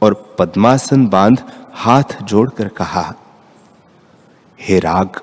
और 0.01 0.35
पद्मासन 0.39 1.05
बाँध 1.07 1.43
हाथ 1.73 2.21
जोड़कर 2.23 2.67
कहा, 2.67 3.13
हे 4.59 4.79
राग 4.79 5.21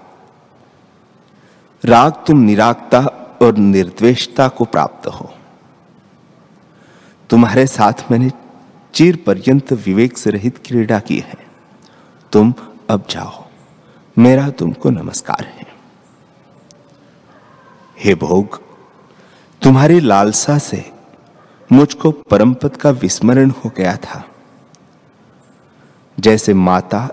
राग 1.85 2.13
तुम 2.27 2.39
निरागता 2.39 3.01
और 3.43 3.57
निर्द्वेषता 3.57 4.49
को 4.49 4.65
प्राप्त 4.65 5.07
हो। 5.07 5.31
तुम्हारे 7.31 7.67
साथ 7.67 8.11
मैंने 8.11 8.31
चीर 8.95 9.17
पर्यंत 9.27 9.73
विवेक 9.73 10.19
से 10.19 10.31
रहित 10.31 10.59
क्रीड़ा 10.67 10.99
की 10.99 11.19
है। 11.19 11.47
तुम 12.33 12.55
अब 12.91 13.05
जाओ। 13.11 13.42
मेरा 14.19 14.51
तुमको 14.51 14.91
नमस्कार 14.91 15.45
है। 15.45 15.67
हे 18.05 18.15
भोग, 18.15 18.61
तुम्हारी 19.63 20.01
लालसा 20.01 20.59
से 20.59 20.93
मुझको 21.73 22.11
परम 22.11 22.55
पद 22.55 22.77
का 22.77 22.91
विस्मरण 22.91 23.51
हो 23.51 23.71
गया 23.77 23.97
था। 23.97 24.25
जैसे 26.21 26.55
माता 26.55 27.09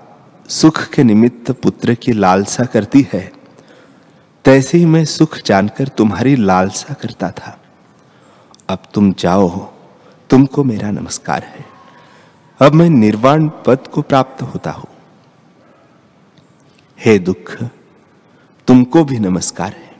सुख 0.49 0.89
के 0.89 1.03
निमित्त 1.03 1.51
पुत्र 1.51 1.93
की 1.93 2.11
लालसा 2.11 2.65
करती 2.65 3.07
है, 3.13 3.31
तैसे 4.45 4.77
ही 4.77 4.85
मैं 4.85 5.05
सुख 5.05 5.37
जानकर 5.37 5.87
तुम्हारी 5.87 6.35
लालसा 6.35 6.93
करता 6.93 7.31
था। 7.31 7.59
अब 8.69 8.79
तुम 8.93 9.13
जाओ 9.13 9.47
हो 9.47 9.73
तुमको 10.29 10.63
मेरा 10.63 10.91
नमस्कार 10.91 11.43
है। 11.43 11.65
अब 12.61 12.73
मैं 12.73 12.89
निर्वाण 12.89 13.49
पद 13.49 13.87
को 13.87 14.01
प्राप्त 14.01 14.41
होता 14.41 14.71
हूँ। 14.71 14.88
हे 16.99 17.17
दुख, 17.19 17.51
तुमको 18.67 19.03
भी 19.03 19.17
नमस्कार 19.19 19.71
है। 19.71 19.91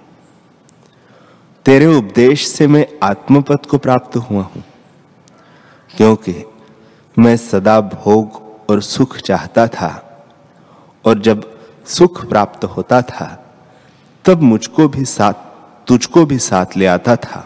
तेरे 1.66 1.86
उपदेश 1.88 2.48
से 2.48 2.66
मैं 2.68 2.86
आत्मपद 3.04 3.66
को 3.66 3.78
प्राप्त 3.78 4.16
हुआ 4.18 4.42
हूँ, 4.44 4.64
क्योंकि 5.90 6.34
मैं 7.18 7.36
सदा 7.38 7.80
भोग 7.82 8.42
और 8.70 8.82
सुख 8.82 9.16
चाहता 9.18 9.68
था, 9.68 9.92
और 11.06 11.20
जब 11.20 11.46
सुख 11.88 12.26
प्राप्त 12.30 12.66
होता 12.66 13.02
था, 13.02 13.28
तब 14.26 14.42
मुझको 14.42 14.88
भी 14.88 15.06
साथ, 15.06 15.34
तुझको 15.88 16.26
भी 16.26 16.40
साथ 16.40 16.78
ले 16.78 16.86
आता 16.86 17.16
था। 17.16 17.46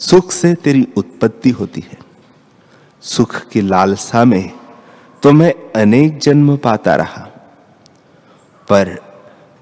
सुख 0.00 0.32
से 0.32 0.54
तेरी 0.54 0.86
उत्पत्ति 0.96 1.50
होती 1.50 1.84
है। 1.92 1.98
सुख 3.02 3.40
की 3.48 3.60
लालसा 3.60 4.24
में 4.24 4.50
तो 5.22 5.32
मैं 5.32 5.52
अनेक 5.76 6.18
जन्म 6.18 6.56
पाता 6.56 6.94
रहा। 6.96 7.27
पर 8.68 8.98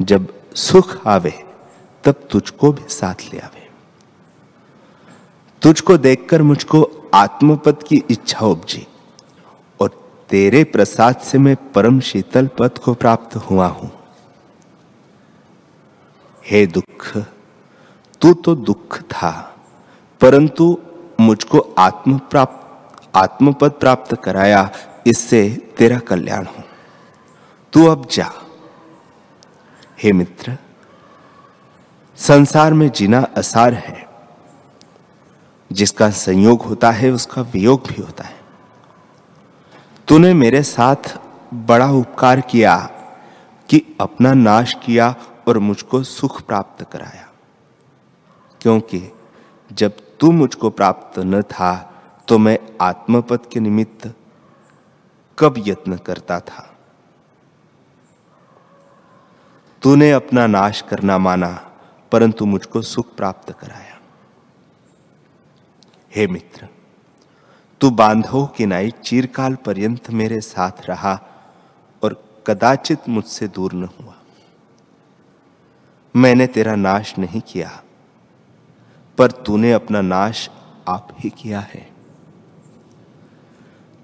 जब 0.00 0.26
सुख 0.54 1.06
आवे, 1.06 1.32
तब 2.04 2.28
तुझको 2.30 2.72
भी 2.72 2.88
साथ 2.88 3.22
ले 3.32 3.38
आवे। 3.38 3.68
तुझको 5.62 5.96
देखकर 5.96 6.42
मुझको 6.42 6.82
आत्मपद 7.14 7.82
की 7.82 8.02
इच्छा 8.10 8.46
उपजी, 8.46 8.86
और 9.80 9.88
तेरे 10.30 10.62
प्रसाद 10.64 11.16
से 11.16 11.38
मैं 11.38 11.56
परम 11.72 12.00
शीतल 12.00 12.46
पद 12.58 12.78
को 12.78 12.94
प्राप्त 12.94 13.36
हुआ 13.36 13.66
हूँ। 13.66 13.90
हे 16.44 16.66
दुख, 16.66 17.16
तू 18.20 18.32
तो 18.34 18.54
दुख 18.54 19.00
था, 19.02 19.30
परंतु 20.20 20.76
मुझको 21.20 21.58
आत्म 21.78 22.18
प्राप्त, 22.18 22.62
आत्मपद 23.16 23.70
प्राप्त 23.70 24.14
कराया, 24.14 24.70
इससे 25.06 25.48
तेरा 25.78 25.98
कल्याण 25.98 26.44
हो। 26.46 26.62
तू 27.72 27.86
अब 27.86 28.06
जा। 28.10 28.30
हे 30.02 30.12
मित्र, 30.12 30.56
संसार 32.16 32.74
में 32.74 32.90
जीना 32.90 33.20
असार 33.36 33.74
है। 33.74 34.08
जिसका 35.72 36.10
संयोग 36.10 36.62
होता 36.62 36.90
है, 36.90 37.10
उसका 37.10 37.42
वियोग 37.42 37.86
भी 37.86 38.02
होता 38.02 38.24
है। 38.24 38.40
तूने 40.08 40.34
मेरे 40.34 40.62
साथ 40.62 41.18
बड़ा 41.54 41.90
उपकार 41.90 42.40
किया 42.40 42.76
कि 43.68 43.96
अपना 44.00 44.34
नाश 44.34 44.76
किया 44.84 45.14
और 45.48 45.58
मुझको 45.58 46.02
सुख 46.02 46.42
प्राप्त 46.42 46.90
कराया। 46.92 47.28
क्योंकि 48.60 49.12
जब 49.72 49.92
तू 50.20 50.30
मुझको 50.30 50.70
प्राप्त 50.70 51.18
न 51.18 51.42
था 51.42 52.02
तो 52.28 52.38
मैं 52.38 52.58
आत्मपद 52.80 53.40
के 53.52 53.60
निमित्त 53.60 54.14
कब 55.38 55.54
यत्न 55.66 55.96
करता 55.96 56.40
था। 56.40 56.75
तूने 59.86 60.10
अपना 60.12 60.46
नाश 60.46 60.80
करना 60.80 61.16
माना, 61.18 61.48
परंतु 62.12 62.46
मुझको 62.46 62.82
सुख 62.82 63.14
प्राप्त 63.16 63.52
कराया। 63.52 63.98
हे 66.16 66.26
मित्र, 66.26 66.68
तू 67.80 67.90
बांधो 67.90 68.44
कि 68.46 68.66
नाई 68.66 68.90
चीरकाल 68.90 69.54
पर्यंत 69.54 70.10
मेरे 70.10 70.40
साथ 70.40 70.84
रहा 70.88 71.14
और 72.02 72.42
कदाचित 72.46 73.08
मुझसे 73.08 73.48
दूर 73.48 73.72
न 73.72 73.88
हुआ। 74.00 74.14
मैंने 76.14 76.46
तेरा 76.46 76.74
नाश 76.74 77.18
नहीं 77.18 77.40
किया, 77.40 77.70
पर 79.18 79.30
तूने 79.30 79.72
अपना 79.72 80.00
नाश 80.00 80.48
आप 80.88 81.16
ही 81.18 81.30
किया 81.30 81.60
है। 81.60 81.88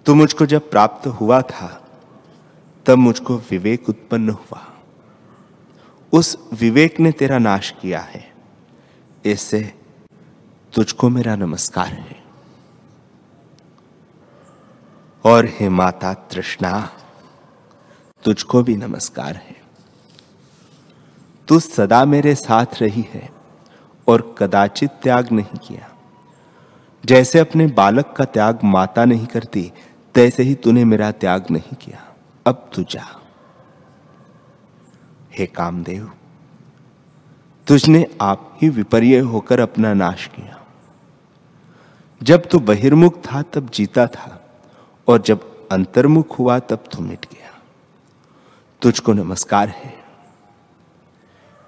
तू 0.07 0.15
मुझको 0.15 0.47
जब 0.47 0.71
प्राप्त 0.71 1.07
हुआ 1.07 1.43
था, 1.43 1.89
तब 2.87 2.99
मुझको 2.99 3.37
विवेक 3.37 3.89
उत्पन्न 3.89 4.31
हुआ। 4.31 4.69
उस 6.13 6.49
विवेक 6.53 7.01
ने 7.01 7.13
तेरा 7.13 7.39
नाश 7.39 7.75
किया 7.83 8.01
है। 8.01 8.33
ऐसे 9.27 9.75
तुझको 10.75 11.09
मेरा 11.09 11.37
नमस्कार 11.37 11.87
है। 11.87 12.25
और 15.25 15.47
हे 15.47 15.69
माता 15.69 16.15
तृष्णा, 16.15 16.91
तुझको 18.25 18.63
भी 18.63 18.77
नमस्कार 18.77 19.37
है। 19.37 19.63
तू 21.49 21.61
सदा 21.61 22.05
मेरे 22.05 22.35
साथ 22.35 22.67
रही 22.81 23.05
है 23.09 23.31
और 24.09 24.35
कदाचित 24.39 24.91
त्याग 24.91 25.33
नहीं 25.33 25.69
किया। 25.69 25.93
जैसे 27.05 27.39
अपने 27.39 27.67
बालक 27.67 28.15
का 28.17 28.25
त्याग 28.25 28.59
माता 28.65 29.05
नहीं 29.05 29.27
करती, 29.27 29.73
तैसे 30.15 30.43
ही 30.43 30.55
तूने 30.55 30.85
मेरा 30.85 31.13
त्याग 31.13 31.47
नहीं 31.51 31.77
किया। 31.77 32.15
अब 32.47 32.71
तू 32.75 32.83
जा। 32.83 33.22
हे 35.39 35.47
कामदेव, 35.47 36.13
तुझने 37.67 38.07
आप 38.21 38.59
ही 38.63 38.69
विपर्य 38.69 39.19
होकर 39.19 39.61
अपना 39.61 39.95
नाश 39.95 40.27
किया। 40.27 40.67
जब 42.23 42.49
तू 42.51 42.59
बहिर्मुख 42.59 43.19
था, 43.19 43.43
तब 43.43 43.71
जीता 43.71 44.07
था, 44.07 44.51
और 45.09 45.23
जब 45.23 45.69
अंतर्मुख 45.69 46.39
हुआ, 46.39 46.59
तब 46.59 46.77
तू 46.77 47.03
मिट 47.03 47.27
गया। 47.33 47.63
तुझको 48.83 49.13
नमस्कार 49.13 49.69
है। 49.69 50.05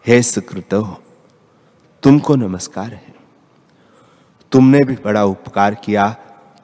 हे 0.06 0.22
सुकृतो, 0.22 1.02
तुमको 2.02 2.36
नमस्कार 2.36 2.94
है। 2.94 3.14
तुमने 4.52 4.84
भी 4.84 4.94
बड़ा 4.94 5.24
उपकार 5.24 5.74
किया 5.74 6.16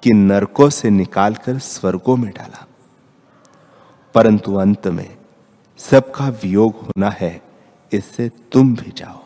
कि 0.02 0.12
नरकों 0.12 0.70
से 0.70 0.90
निकालकर 0.90 1.58
स्वर्गों 1.58 2.16
में 2.16 2.32
डाला। 2.32 2.66
परंतु 4.14 4.54
अंत 4.54 4.86
में 4.86 5.19
सबका 5.80 6.28
वियोग 6.28 6.74
होना 6.74 7.10
है, 7.10 7.42
इससे 7.92 8.28
तुम 8.28 8.76
भी 8.76 8.90
जाओ। 8.90 9.24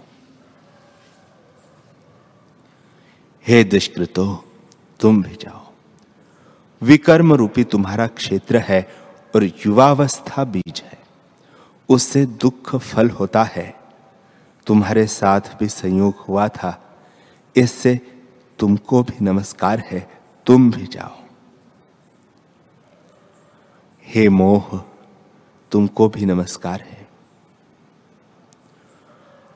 हे 3.49 3.65
दुष्कृतो, 3.65 4.53
तुम 5.01 5.23
भी 5.23 5.35
जाओ। 5.35 5.73
विकर्म 6.83 7.35
रूपी 7.35 7.65
तुम्हारा 7.65 8.07
क्षेत्र 8.07 8.59
है 8.59 8.97
और 9.35 9.45
युवावस्था 9.45 10.45
बीज 10.45 10.83
है। 10.87 10.99
उससे 11.89 12.27
दुख 12.27 12.77
फल 12.77 13.11
होता 13.11 13.45
है। 13.45 13.81
तुम्हारे 14.67 15.07
साथ 15.07 15.41
भी 15.41 15.69
संयोग 15.69 16.15
हुआ 16.17 16.49
था। 16.49 16.97
इससे 17.57 18.23
तुमको 18.59 19.03
भी 19.03 19.25
नमस्कार 19.25 19.79
है। 19.79 20.21
तुम 20.47 20.71
भी 20.71 20.87
जाओ। 20.87 21.19
हे 24.05 24.29
मोह 24.29 24.85
तुमको 25.75 26.09
भी 26.09 26.27
नमस्कार 26.27 26.81
है। 26.81 27.09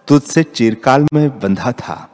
तुझसे 0.09 0.43
चिरकाल 0.43 1.07
में 1.13 1.39
बंधा 1.41 1.73
था 1.73 2.11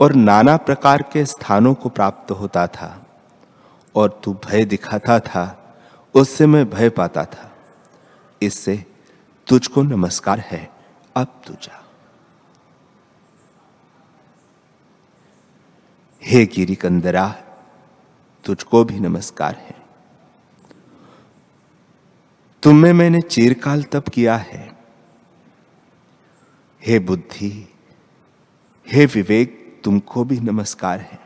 और 0.00 0.14
नाना 0.14 0.56
प्रकार 0.56 1.02
के 1.02 1.24
स्थानों 1.26 1.74
को 1.74 1.88
प्राप्त 1.88 2.30
होता 2.30 2.66
था 2.66 3.06
और 3.94 4.20
तू 4.24 4.34
भय 4.34 4.64
दिखाता 4.64 5.20
था, 5.20 5.74
उससे 6.14 6.46
मैं 6.46 6.70
भय 6.70 6.90
पाता 6.90 7.24
था। 7.24 7.52
इससे 8.42 8.84
तुझको 9.46 9.82
नमस्कार 9.82 10.40
है, 10.40 10.70
अब 11.16 11.42
तू 11.46 11.52
जा। 11.52 11.84
हे 16.22 16.46
गिरी 16.46 16.74
कंदरा 16.74 17.34
तुझको 18.44 18.84
भी 18.84 19.00
नमस्कार 19.00 19.54
है। 19.54 19.75
तुम्हें 22.66 22.92
मैंने 22.92 23.20
चिरकाल 23.20 23.82
तप 23.82 24.08
किया 24.08 24.36
है। 24.36 24.78
हे 26.86 26.98
बुद्धि, 26.98 27.74
हे 28.92 29.06
विवेक, 29.06 29.80
तुमको 29.84 30.24
भी 30.24 30.40
नमस्कार 30.40 31.00
है। 31.00 31.20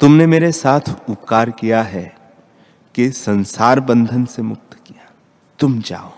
तुमने 0.00 0.26
मेरे 0.26 0.52
साथ 0.52 0.80
उपकार 1.10 1.50
किया 1.50 1.82
है 1.82 2.18
कि 2.94 3.10
संसार 3.10 3.80
बंधन 3.80 4.24
से 4.24 4.42
मुक्त 4.42 4.74
किया। 4.86 5.10
तुम 5.58 5.80
जाओ। 5.80 6.12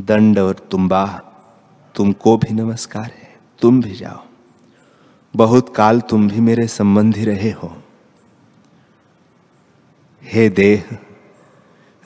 दंड 0.00 0.38
और 0.38 0.54
तुम्बा, 0.54 1.06
तुमको 1.94 2.36
भी 2.36 2.54
नमस्कार 2.54 3.12
है। 3.22 3.38
तुम 3.60 3.80
भी 3.80 3.92
जाओ। 3.94 4.26
बहुत 5.36 5.76
काल 5.76 6.00
तुम 6.00 6.28
भी 6.28 6.40
मेरे 6.40 6.66
संबंधी 6.66 7.24
रहे 7.24 7.50
हो। 7.50 7.82
हे 10.28 10.48
देह, 10.48 10.84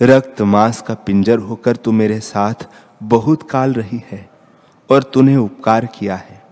रक्त 0.03 0.41
मांस 0.41 0.83
का 0.83 0.95
पिंजर 0.95 1.39
होकर 1.39 1.77
तू 1.77 1.93
मेरे 1.93 2.21
साथ 2.21 2.55
बहुत 3.03 3.51
काल 3.51 3.73
रही 3.73 4.03
है 4.11 4.31
और 4.91 5.03
तूने 5.03 5.37
उपकार 5.37 5.87
किया 5.87 6.17
है। 6.17 6.45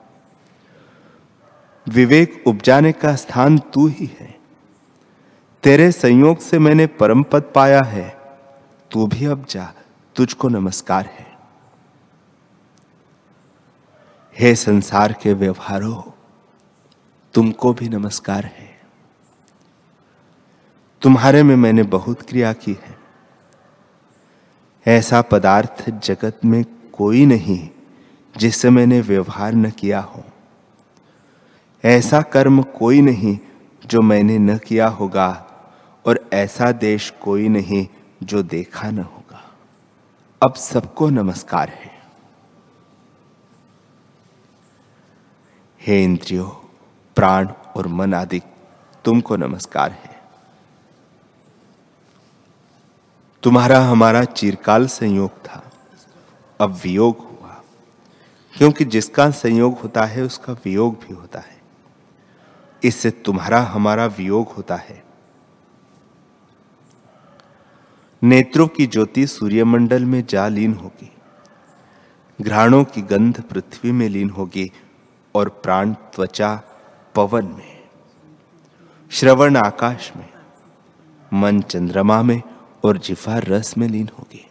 विवेक 1.88 2.44
उपजाने 2.46 2.92
का 2.92 3.16
स्थान 3.16 3.58
तू 3.58 3.86
ही 3.86 4.10
है। 4.20 4.38
तेरे 5.62 5.92
संयोग 5.92 6.38
से 6.38 6.58
मैंने 6.58 6.86
परम 6.86 7.22
पद 7.22 7.52
पाया 7.54 7.82
है। 7.82 8.20
तू 8.90 9.06
भी 9.06 9.26
अब 9.26 9.46
जा, 9.50 9.72
तुझको 10.16 10.48
नमस्कार 10.48 11.06
है। 11.06 11.38
हे 14.38 14.54
संसार 14.54 15.12
के 15.12 15.32
व्यवहारों, 15.32 16.10
तुमको 17.34 17.72
भी 17.72 17.88
नमस्कार 17.88 18.44
है। 18.44 18.67
तुम्हारे 21.02 21.42
में 21.42 21.56
मैंने 21.56 21.82
बहुत 21.82 22.22
क्रिया 22.22 22.52
की 22.52 22.72
है। 22.72 22.98
ऐसा 24.86 25.22
पदार्थ 25.22 25.90
जगत 25.90 26.40
में 26.44 26.64
कोई 26.92 27.26
नहीं 27.26 27.68
जिससे 28.36 28.70
मैंने 28.70 29.00
व्यवहार 29.00 29.52
न 29.54 29.70
किया 29.70 30.00
हो। 30.00 30.24
ऐसा 31.84 32.22
कर्म 32.22 32.62
कोई 32.62 33.00
नहीं 33.00 33.38
जो 33.86 34.00
मैंने 34.00 34.38
न 34.38 34.58
किया 34.58 34.88
होगा 34.88 35.46
और 36.06 36.30
ऐसा 36.32 36.72
देश 36.72 37.10
कोई 37.10 37.48
नहीं 37.48 37.86
जो 38.22 38.42
देखा 38.42 38.90
न 38.90 38.98
होगा। 38.98 39.50
अब 40.42 40.54
सबको 40.54 41.10
नमस्कार 41.10 41.68
है। 41.68 42.02
हे 45.80 46.04
इंद्रियों, 46.04 46.48
प्राण 47.16 47.48
और 47.76 47.86
मन 47.86 48.14
आदि, 48.14 48.42
तुमको 49.04 49.36
नमस्कार 49.36 49.92
है। 49.92 50.17
तुम्हारा 53.42 53.80
हमारा 53.80 54.24
चिरकाल 54.24 54.86
संयोग 54.86 55.30
था। 55.30 55.70
अब 56.60 56.70
वियोग 56.70 57.18
हुआ, 57.18 57.62
क्योंकि 58.56 58.84
जिसका 58.84 59.30
संयोग 59.30 59.78
होता 59.78 60.04
है, 60.04 60.22
उसका 60.22 60.52
वियोग 60.52 60.94
भी 60.94 61.14
होता 61.14 61.38
है। 61.38 61.60
इससे 62.84 63.10
तुम्हारा 63.10 63.60
हमारा 63.60 64.06
वियोग 64.06 64.48
होता 64.48 64.76
है। 64.76 65.04
नेत्रों 68.22 68.68
की 68.68 68.86
ज्योति 68.86 69.26
सूर्यमंडल 69.26 70.04
में 70.04 70.26
जा 70.26 70.48
लीन 70.48 70.74
होगी। 70.74 71.12
घ्राणों 72.40 72.84
की 72.84 73.02
गंध 73.02 73.40
पृथ्वी 73.40 73.92
में 73.92 74.08
लीन 74.08 74.30
होगी 74.30 74.70
और 75.34 75.48
प्राण 75.48 75.92
त्वचा 75.92 76.62
पवन 77.14 77.44
में, 77.44 77.78
श्रवण 79.10 79.56
आकाश 79.56 80.12
में, 80.16 80.28
मन 81.32 81.60
चंद्रमा 81.60 82.22
में 82.22 82.42
और 82.84 82.98
जिफा 82.98 83.38
रस 83.38 83.78
में 83.78 83.88
लीन 83.88 84.10
होगी। 84.18 84.46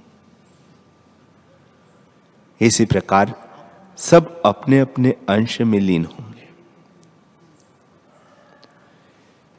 इसी 2.62 2.86
प्रकार 2.86 3.50
सब 3.98 4.42
अपने 4.46 4.80
अपने 4.80 5.16
अंश 5.30 5.62
में 5.62 5.80
लीन 5.80 6.06
होंगे। 6.06 6.48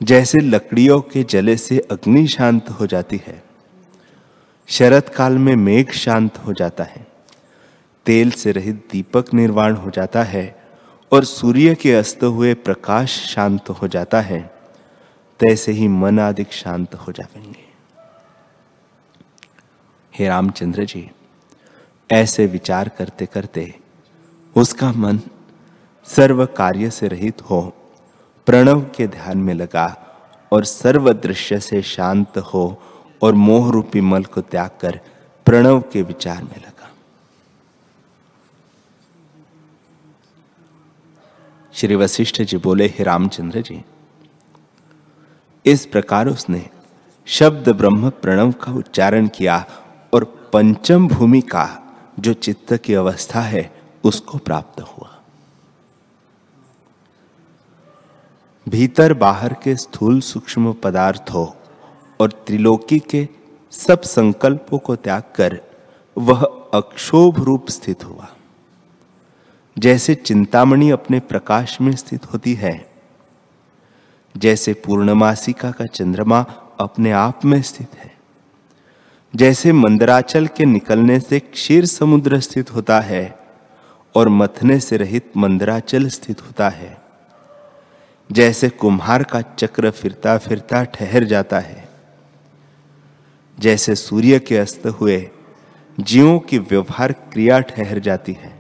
जैसे 0.03 0.39
लकड़ियों 0.39 1.01
के 1.01 1.25
जले 1.25 1.57
से 1.57 1.79
अग्नि 1.79 2.27
शांत 2.27 2.71
हो 2.71 2.87
जाती 2.87 3.21
है, 3.27 3.43
शरत 4.69 5.09
काल 5.09 5.39
में 5.39 5.57
मेघ 5.57 5.91
शांत 5.91 6.39
हो 6.39 6.53
जाता 6.53 6.85
है, 6.85 7.07
तेल 8.07 8.31
से 8.31 8.53
रहित 8.53 8.89
दीपक 8.93 9.35
निर्वाण 9.35 9.75
हो 9.75 9.91
जाता 9.91 10.23
है 10.23 10.69
और 11.13 11.25
सूर्य 11.25 11.75
के 11.75 11.93
अस्त 11.93 12.25
हुए 12.25 12.55
प्रकाश 12.55 13.11
शांत 13.11 13.69
हो 13.69 13.89
जाता 13.89 14.21
है, 14.21 14.55
तैसे 15.41 15.73
ही 15.73 15.89
मन 15.89 16.21
आदि 16.21 16.47
शांत 16.51 16.95
हो 16.95 17.13
जाएँगे। 17.13 17.68
हे 20.19 20.29
रामचंद्र 20.29 20.85
जी, 20.85 21.11
ऐसे 22.11 22.47
विचार 22.47 22.89
करते 22.89 23.27
करते 23.27 23.75
उसका 24.57 24.91
मन 24.93 25.21
सर्व 26.07 26.45
कार्य 26.47 26.91
से 26.91 27.09
रहित 27.09 27.43
हो, 27.43 27.61
प्रणव 28.47 28.81
के 28.97 29.07
ध्यान 29.07 29.39
में 29.39 29.55
लगा 29.55 29.87
और 30.53 30.65
सर्व 30.65 31.13
दृश्य 31.13 31.61
से 31.61 31.83
शांत 31.83 32.39
हो 32.39 32.65
और 33.23 33.35
मोह 33.35 33.71
रूपी 33.73 34.01
मल 34.01 34.25
को 34.25 34.41
त्याग 34.41 34.71
कर 34.81 35.01
प्रणव 35.47 35.81
के 35.93 36.03
विचार 36.03 36.43
में 36.43 36.57
लगा। 36.57 36.91
श्री 41.75 41.95
वशिष्ठ 41.95 42.43
जी 42.43 42.57
बोले, 42.57 42.87
हे 42.87 43.05
रामचंद्र 43.05 43.61
जी, 43.61 43.83
इस 45.65 45.87
प्रकार 45.87 46.29
उसने 46.29 46.69
शब्द 47.27 47.69
ब्रह्म 47.69 48.11
प्रणव 48.23 48.53
का 48.53 48.73
उच्चारण 48.73 49.27
किया 49.29 49.65
पंचम 50.53 51.09
भूमि 51.09 51.41
का 51.41 51.95
जो 52.21 52.33
चित्त 52.33 52.75
की 52.75 52.95
अवस्था 52.95 53.41
है, 53.41 53.83
उसको 54.05 54.39
प्राप्त 54.39 54.81
हुआ। 54.81 55.15
भीतर 58.69 59.15
बाहर 59.15 59.55
के 59.55 59.77
स्थूल 59.77 60.21
सूक्ष्म 60.21 60.73
पदार्थों 60.73 61.47
और 62.21 62.33
त्रिलोकी 62.47 62.99
के 62.99 63.29
सब 63.71 64.03
संकल्पों 64.03 64.79
को 64.79 64.97
त्याग 64.97 65.23
कर 65.37 65.61
वह 66.19 66.43
अक्षोभ 66.75 67.41
रूप 67.41 67.69
स्थित 67.69 68.05
हुआ। 68.05 68.29
जैसे 69.79 70.15
चिंतामणि 70.15 70.91
अपने 70.91 71.21
प्रकाश 71.21 71.81
में 71.81 71.97
स्थित 71.97 72.33
होती 72.33 72.55
है, 72.55 72.91
जैसे 74.37 74.75
पूर्णमासिका 74.75 75.71
का 75.71 75.87
चंद्रमा 75.87 76.41
अपने 76.81 77.13
आप 77.13 77.45
में 77.45 77.63
स्थित 77.63 77.95
है। 77.95 78.18
जैसे 79.37 79.73
मंदराचल 79.73 80.47
के 80.47 80.65
निकलने 80.65 81.21
से 81.21 81.41
क्षीर 81.41 81.87
समुद्र 81.87 82.41
स्थित 82.41 82.75
होता 82.75 83.01
है 83.01 83.39
और 84.15 84.29
मथने 84.29 84.81
से 84.81 84.97
रहित 84.97 85.33
मंदराचल 85.37 86.09
स्थित 86.09 86.43
होता 86.43 86.69
है। 86.69 87.03
जैसे 88.33 88.69
कुम्हार 88.69 89.23
का 89.23 89.41
चक्र 89.41 89.91
फिरता 89.91 90.39
फिरता 90.39 90.85
ठहर 90.85 91.25
जाता 91.25 91.59
है। 91.59 91.89
जैसे 93.59 93.95
सूर्य 93.95 94.39
के 94.39 94.57
अस्त 94.57 94.87
हुए, 94.87 95.31
जीवों 96.01 96.39
की 96.39 96.59
व्यवहार 96.59 97.13
क्रिया 97.13 97.61
ठहर 97.61 97.99
जाती 97.99 98.33
है। 98.33 98.59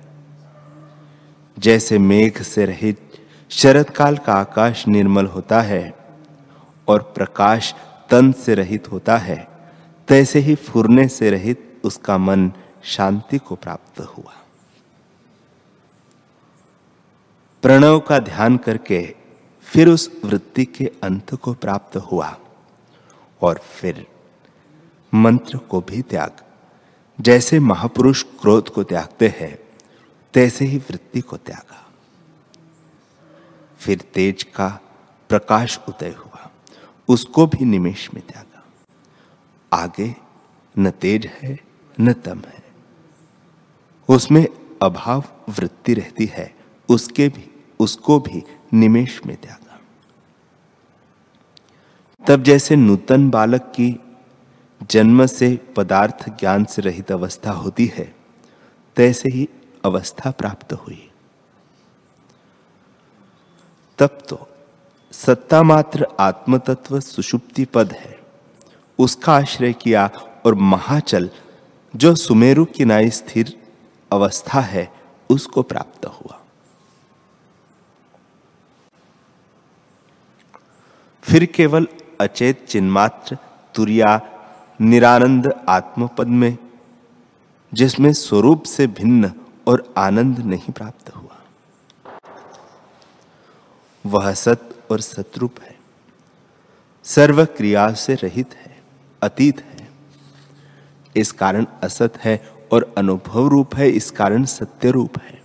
जैसे 1.58 1.98
मेघ 1.98 2.42
से 2.42 2.64
रहित 2.64 3.12
शरद 3.50 3.90
काल 3.90 4.16
का 4.16 4.32
आकाश 4.32 4.88
निर्मल 4.88 5.26
होता 5.26 5.60
है 5.60 5.94
और 6.88 7.12
प्रकाश 7.14 7.74
तन 8.10 8.32
से 8.32 8.54
रहित 8.54 8.92
होता 8.92 9.16
है। 9.16 9.57
तैसे 10.08 10.38
ही 10.38 10.54
फुरने 10.54 11.08
से 11.08 11.30
रहित 11.30 11.80
उसका 11.84 12.18
मन 12.18 12.52
शांति 12.82 13.38
को 13.38 13.54
प्राप्त 13.54 14.00
हुआ। 14.00 14.34
प्रणव 17.62 18.00
का 18.00 18.18
ध्यान 18.18 18.56
करके 18.56 19.14
फिर 19.62 19.88
उस 19.88 20.20
वृत्ति 20.24 20.64
के 20.64 20.92
अंत 21.02 21.34
को 21.34 21.54
प्राप्त 21.54 21.96
हुआ 21.96 22.38
और 23.42 23.58
फिर 23.58 24.06
मंत्र 25.14 25.58
को 25.58 25.80
भी 25.80 26.02
त्याग। 26.02 26.36
जैसे 27.20 27.58
महापुरुष 27.58 28.22
क्रोध 28.22 28.68
को 28.68 28.82
त्यागते 28.82 29.28
हैं, 29.28 29.58
तैसे 30.34 30.64
ही 30.64 30.78
वृत्ति 30.78 31.20
को 31.20 31.36
त्यागा। 31.36 31.86
फिर 33.78 34.00
तेज 34.14 34.42
का 34.42 34.80
प्रकाश 35.28 35.80
उदय 35.88 36.14
हुआ, 36.18 36.50
उसको 37.08 37.46
भी 37.46 37.64
निमेश 37.64 38.14
में 38.14 38.22
त्यागा। 38.26 38.47
आगे 39.72 40.16
न 40.78 40.90
तेज 40.90 41.26
है, 41.26 41.58
न 42.00 42.12
तम 42.12 42.38
है। 42.38 42.64
उसमें 44.08 44.48
अभाव 44.82 45.24
वृत्ति 45.48 45.94
रहती 45.94 46.26
है, 46.26 46.54
उसके 46.88 47.28
भी, 47.28 47.64
उसको 47.80 48.20
भी 48.20 48.42
निमेश 48.74 49.20
में 49.26 49.36
त्यागा। 49.36 49.80
तब 52.26 52.42
जैसे 52.42 52.76
नूतन 52.76 53.30
बालक 53.30 53.60
की 53.60 54.00
जन्म 54.90 55.26
से 55.26 55.60
पदार्थ 55.76 56.28
ज्ञान 56.28 56.64
से 56.64 56.82
रहित 56.82 57.12
अवस्था 57.12 57.50
होती 57.50 57.86
है, 57.86 58.14
तैसे 58.96 59.28
ही 59.28 59.48
अवस्था 59.84 60.30
प्राप्त 60.30 60.72
हुई। 60.72 61.10
तब 63.98 64.18
तो 64.28 64.48
सत्ता 65.12 65.62
मात्र 65.62 66.06
आत्मतत्व 66.20 67.00
सुषुप्ति 67.00 67.64
पद 67.64 67.92
है। 67.92 68.17
उसका 68.98 69.32
आश्रय 69.32 69.72
किया 69.72 70.10
और 70.46 70.54
महाचल, 70.54 71.30
जो 71.96 72.14
सुमेरु 72.14 72.64
किनाई 72.64 73.10
स्थिर 73.10 73.62
अवस्था 74.12 74.60
है, 74.60 74.92
उसको 75.30 75.62
प्राप्त 75.62 76.06
हुआ। 76.06 76.40
फिर 81.22 81.46
केवल 81.46 81.88
अचेत 82.20 82.66
चिन्मात्र, 82.66 83.38
तुरिया, 83.74 84.20
निरानंद 84.80 85.64
आत्मपद 85.68 86.26
में, 86.26 86.58
जिसमें 87.74 88.12
स्वरूप 88.12 88.62
से 88.62 88.86
भिन्न 88.86 89.32
और 89.66 89.94
आनंद 89.96 90.38
नहीं 90.38 90.72
प्राप्त 90.72 91.16
हुआ। 91.16 91.42
वह 94.06 94.32
सत 94.32 94.82
और 94.90 95.00
सतरूप 95.00 95.54
है। 95.62 95.78
सर्व 97.04 97.44
क्रिया 97.44 97.92
से 97.92 98.14
रहित 98.14 98.54
है। 98.54 98.67
अतीत 99.22 99.60
है। 99.60 99.88
इस 101.16 101.32
कारण 101.32 101.66
असत 101.82 102.16
है 102.16 102.52
और 102.72 102.94
अनुभव 102.98 103.48
रूप 103.48 103.76
है, 103.76 103.90
इस 103.90 104.10
कारण 104.10 104.44
सत्य 104.44 104.90
रूप 104.90 105.18
है। 105.18 105.42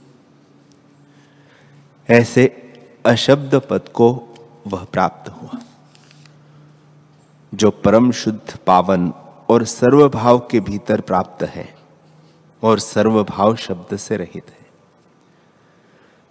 ऐसे 2.10 2.46
अशब्द 3.06 3.56
पद 3.56 3.88
को 3.94 4.10
वह 4.68 4.84
प्राप्त 4.84 5.30
हुआ, 5.30 5.60
जो 7.54 7.72
परम 7.72 8.12
शुद्ध 8.12 8.58
पावन 8.58 9.14
और 9.50 9.64
सर्वभाव 9.64 10.40
के 10.52 10.60
भीतर 10.60 11.02
प्राप्त 11.02 11.44
है 11.44 11.76
और 12.64 12.80
सर्वभाव 12.80 13.56
शब्द 13.56 13.98
से 13.98 14.18
रहित 14.18 14.50
है। 14.50 14.64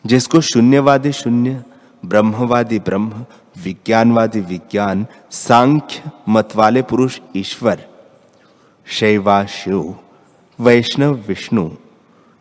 जिसको 0.07 0.41
शून्यवादी 0.41 1.13
शून्य, 1.13 1.65
ब्रह्मवादी 2.05 2.79
ब्रह्म 2.79 3.27
विज्ञानवादी 3.59 4.41
विज्ञान, 4.41 5.07
सांख्य 5.31 6.11
मत 6.29 6.49
वाले 6.57 6.83
पुरुष 6.83 7.21
ईश्वर। 7.37 7.89
शैवा 8.87 9.45
शिव, 9.45 9.99
वैष्णव 10.61 11.15
विष्णु, 11.15 11.71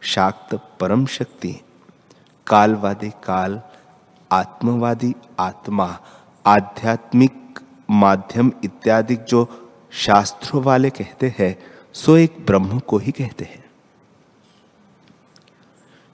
शाक्त 0.02 0.56
परम 0.80 1.06
शक्ति, 1.06 1.62
कालवादी 2.48 3.10
काल, 3.10 3.62
आत्मवादी 4.32 5.16
आत्मा, 5.40 6.00
आध्यात्मिक 6.46 7.60
माध्यम 7.90 8.52
इत्यादि 8.64 9.16
जो 9.16 9.70
शास्त्रों 9.92 10.64
वाले 10.64 10.90
कहते 10.90 11.36
हैं, 11.40 11.60
सो 11.94 12.18
एक 12.18 12.38
ब्रह्म 12.46 12.80
को 12.80 12.98
ही 12.98 13.12
कहते 13.12 13.46
हैं। 13.46 13.66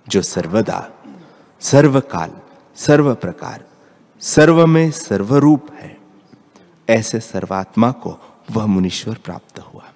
जो 0.07 0.21
सर्वदा, 0.21 0.89
सर्वकाल 1.59 2.31
सर्व 2.75 3.15
प्रकार 3.15 3.66
सर्व 4.19 4.65
में 4.65 4.91
सर्वरूप 4.91 5.71
है। 5.73 5.97
ऐसे 6.89 7.19
सर्वात्मा 7.19 7.91
को 7.91 8.19
वह 8.51 8.65
मुनीश्वर 8.65 9.17
प्राप्त 9.25 9.59
हुआ। 9.59 9.89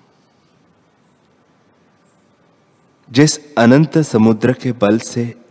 जिस 3.12 3.56
अनंत 3.56 3.98
समुद्र 3.98 4.54
के 4.54 4.72
बल 4.72 5.00
से 5.00 5.42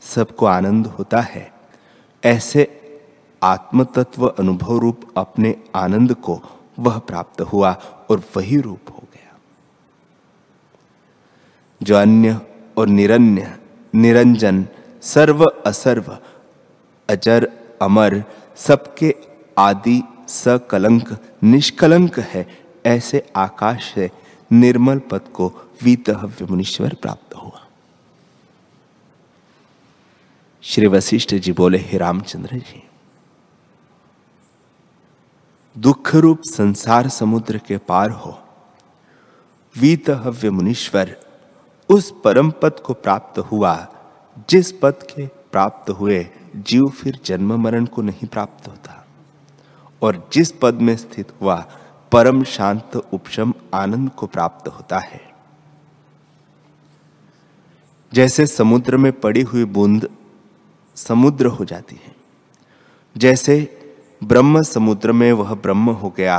सबको 0.00 0.46
आनंद 0.46 0.86
होता 0.86 1.20
है, 1.20 1.52
ऐसे 2.24 2.74
आत्म 3.42 3.84
तत्व 3.84 4.26
अनुभव 4.26 4.78
रूप 4.78 5.00
अपने 5.16 5.62
आनंद 5.74 6.14
को 6.14 6.42
वह 6.78 6.98
प्राप्त 6.98 7.40
हुआ 7.40 7.72
और 8.10 8.22
वही 8.36 8.60
रूप 8.60 8.80
हो 8.90 9.02
गया। 9.14 9.38
जो 11.82 11.96
अन्य 11.96 12.40
और 12.76 12.86
निरन्य, 12.86 13.58
निरंजन, 13.94 14.68
सर्व 15.02 15.44
असर्व 15.66 16.18
अजर 17.10 17.67
अमर, 17.82 18.24
सबके 18.56 19.14
आदि 19.58 20.02
सकलंक, 20.28 21.18
निष्कलंक 21.42 22.18
है। 22.18 22.46
ऐसे 22.86 23.26
आकाश 23.36 23.92
से 23.94 24.10
निर्मल 24.52 24.98
पद 24.98 25.20
को 25.20 25.52
वीतहव्य 25.82 26.44
मुनीश्वर 26.44 26.94
प्राप्त 26.94 27.34
हुआ। 27.34 27.66
श्री 30.62 30.86
वशिष्ठ 30.86 31.34
जी 31.34 31.52
बोले, 31.52 31.78
हे 31.78 31.98
रामचंद्र 31.98 32.56
जी 32.56 32.82
दुख 35.78 36.14
रूप 36.14 36.42
संसार 36.42 37.08
समुद्र 37.08 37.58
के 37.58 37.78
पार 37.78 38.10
हो। 38.10 38.38
वीतहव्य 39.78 40.50
मुनीश्वर, 40.50 41.16
उस 41.88 42.14
परम 42.24 42.50
पद 42.50 42.80
को 42.80 42.94
प्राप्त 42.94 43.38
हुआ, 43.38 43.86
जिस 44.50 44.72
पद 44.72 44.94
के 45.02 45.26
प्राप्त 45.26 45.90
हुए 45.90 46.26
जीव 46.58 46.88
फिर 46.88 47.20
जन्म 47.24 47.60
मरण 47.60 47.86
को 47.86 48.02
नहीं 48.02 48.28
प्राप्त 48.28 48.68
होता। 48.68 49.06
और 50.02 50.28
जिस 50.32 50.52
पद 50.52 50.74
में 50.74 50.96
स्थित 50.96 51.32
हुआ 51.40 51.56
परम 52.12 52.44
शांत 52.44 52.96
उपशम 52.96 53.54
आनंद 53.74 54.10
को 54.10 54.26
प्राप्त 54.26 54.68
होता 54.68 54.98
है। 54.98 55.20
जैसे 58.12 58.46
समुद्र 58.46 58.96
में 58.96 59.12
पड़ी 59.12 59.42
हुई 59.42 59.64
बूंद 59.64 60.08
समुद्र 60.96 61.46
हो 61.46 61.64
जाती 61.64 61.96
है, 61.96 62.14
जैसे 63.16 63.74
ब्रह्म 64.24 64.62
समुद्र 64.62 65.12
में 65.12 65.32
वह 65.32 65.54
ब्रह्म 65.54 65.90
हो 65.90 66.10
गया 66.10 66.38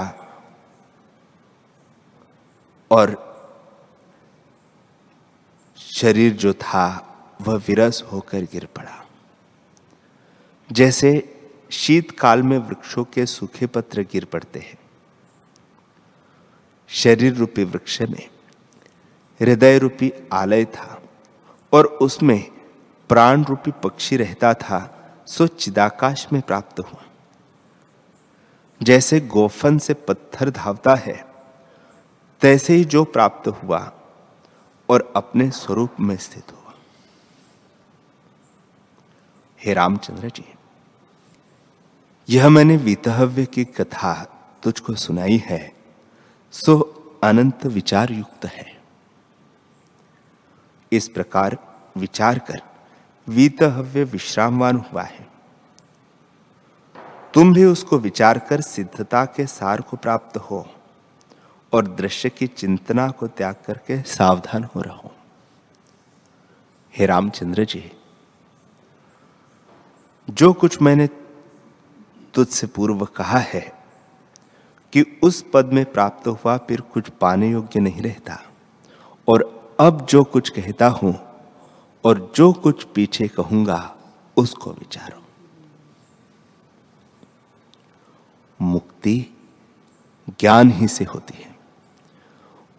और 2.91 3.17
शरीर 5.77 6.33
जो 6.33 6.53
था 6.53 6.85
वह 7.41 7.55
विरस 7.67 8.03
होकर 8.11 8.41
गिर 8.43 8.65
पड़ा। 8.65 8.98
जैसे 10.71 11.35
शीतकाल 11.71 12.43
में 12.43 12.57
वृक्षों 12.57 13.03
के 13.03 13.25
सूखे 13.25 13.67
पत्र 13.67 14.01
गिर 14.01 14.25
पड़ते 14.25 14.59
हैं। 14.59 14.77
शरीर 16.87 17.33
रूपी 17.33 17.63
वृक्ष 17.63 18.01
में 18.01 18.29
हृदय 19.41 19.79
रूपी 19.79 20.13
आलय 20.33 20.65
था 20.65 21.01
और 21.73 21.85
उसमें 21.85 22.51
प्राण 23.09 23.43
रूपी 23.43 23.71
पक्षी 23.71 24.17
रहता 24.17 24.53
था, 24.53 24.95
सो 25.27 25.47
चिदाकाश 25.47 26.27
में 26.33 26.41
प्राप्त 26.41 26.79
हुआ। 26.79 27.03
जैसे 28.83 29.19
गोफन 29.19 29.77
से 29.77 29.93
पत्थर 29.93 30.49
धावता 30.49 30.95
है, 30.95 31.25
तैसे 32.41 32.73
ही 32.73 32.85
जो 32.85 33.03
प्राप्त 33.03 33.47
हुआ 33.47 33.91
और 34.89 35.13
अपने 35.15 35.51
स्वरूप 35.51 35.95
में 35.99 36.17
स्थित 36.17 36.51
हुआ। 36.51 36.73
हे 39.65 39.73
रामचंद्र 39.73 40.29
जी। 40.29 40.53
यह 42.29 42.49
मैंने 42.49 42.77
वितहव्य 42.77 43.45
की 43.45 43.65
कथा 43.65 44.13
तुझको 44.63 44.95
सुनाई 44.95 45.37
है, 45.45 45.73
सो 46.51 46.79
अनंत 47.23 47.65
विचार 47.65 48.11
युक्त 48.11 48.45
है। 48.45 48.81
इस 50.91 51.07
प्रकार 51.07 51.57
विचार 51.97 52.39
कर 52.39 52.61
वीतहव्य 53.27 54.03
विश्रामवान 54.03 54.77
हुआ 54.77 55.03
है। 55.03 55.27
तुम 57.33 57.53
भी 57.53 57.65
उसको 57.65 57.97
विचार 57.97 58.39
कर 58.39 58.61
सिद्धता 58.61 59.25
के 59.25 59.45
सार 59.47 59.81
को 59.81 59.97
प्राप्त 59.97 60.37
हो 60.37 60.69
और 61.73 61.87
दृश्य 61.87 62.29
की 62.29 62.47
चिंतना 62.47 63.09
को 63.09 63.27
त्याग 63.27 63.55
करके 63.65 64.01
सावधान 64.01 64.63
हो 64.63 64.81
रहो। 64.81 65.11
हे 66.97 67.05
रामचंद्र 67.05 67.65
जी, 67.65 67.91
जो 70.29 70.53
कुछ 70.53 70.81
मैंने 70.81 71.07
तुझसे 72.33 72.67
पूर्व 72.67 73.05
कहा 73.05 73.39
है 73.39 73.79
कि 74.93 75.19
उस 75.23 75.45
पद 75.53 75.65
में 75.65 75.91
प्राप्त 75.91 76.27
हुआ 76.27 76.57
फिर 76.57 76.81
कुछ 76.81 77.09
पाने 77.09 77.49
योग्य 77.51 77.79
नहीं 77.79 78.01
रहता। 78.01 78.41
और 79.27 79.59
अब 79.79 80.05
जो 80.05 80.23
कुछ 80.23 80.49
कहता 80.49 80.87
हूँ 80.87 81.19
और 82.03 82.31
जो 82.35 82.53
कुछ 82.53 82.83
पीछे 82.83 83.27
कहूँगा, 83.27 83.95
उसको 84.37 84.71
विचारो। 84.71 85.21
मुक्ति 88.61 89.25
ज्ञान 90.39 90.71
ही 90.71 90.87
से 90.87 91.03
होती 91.03 91.43
है 91.43 91.55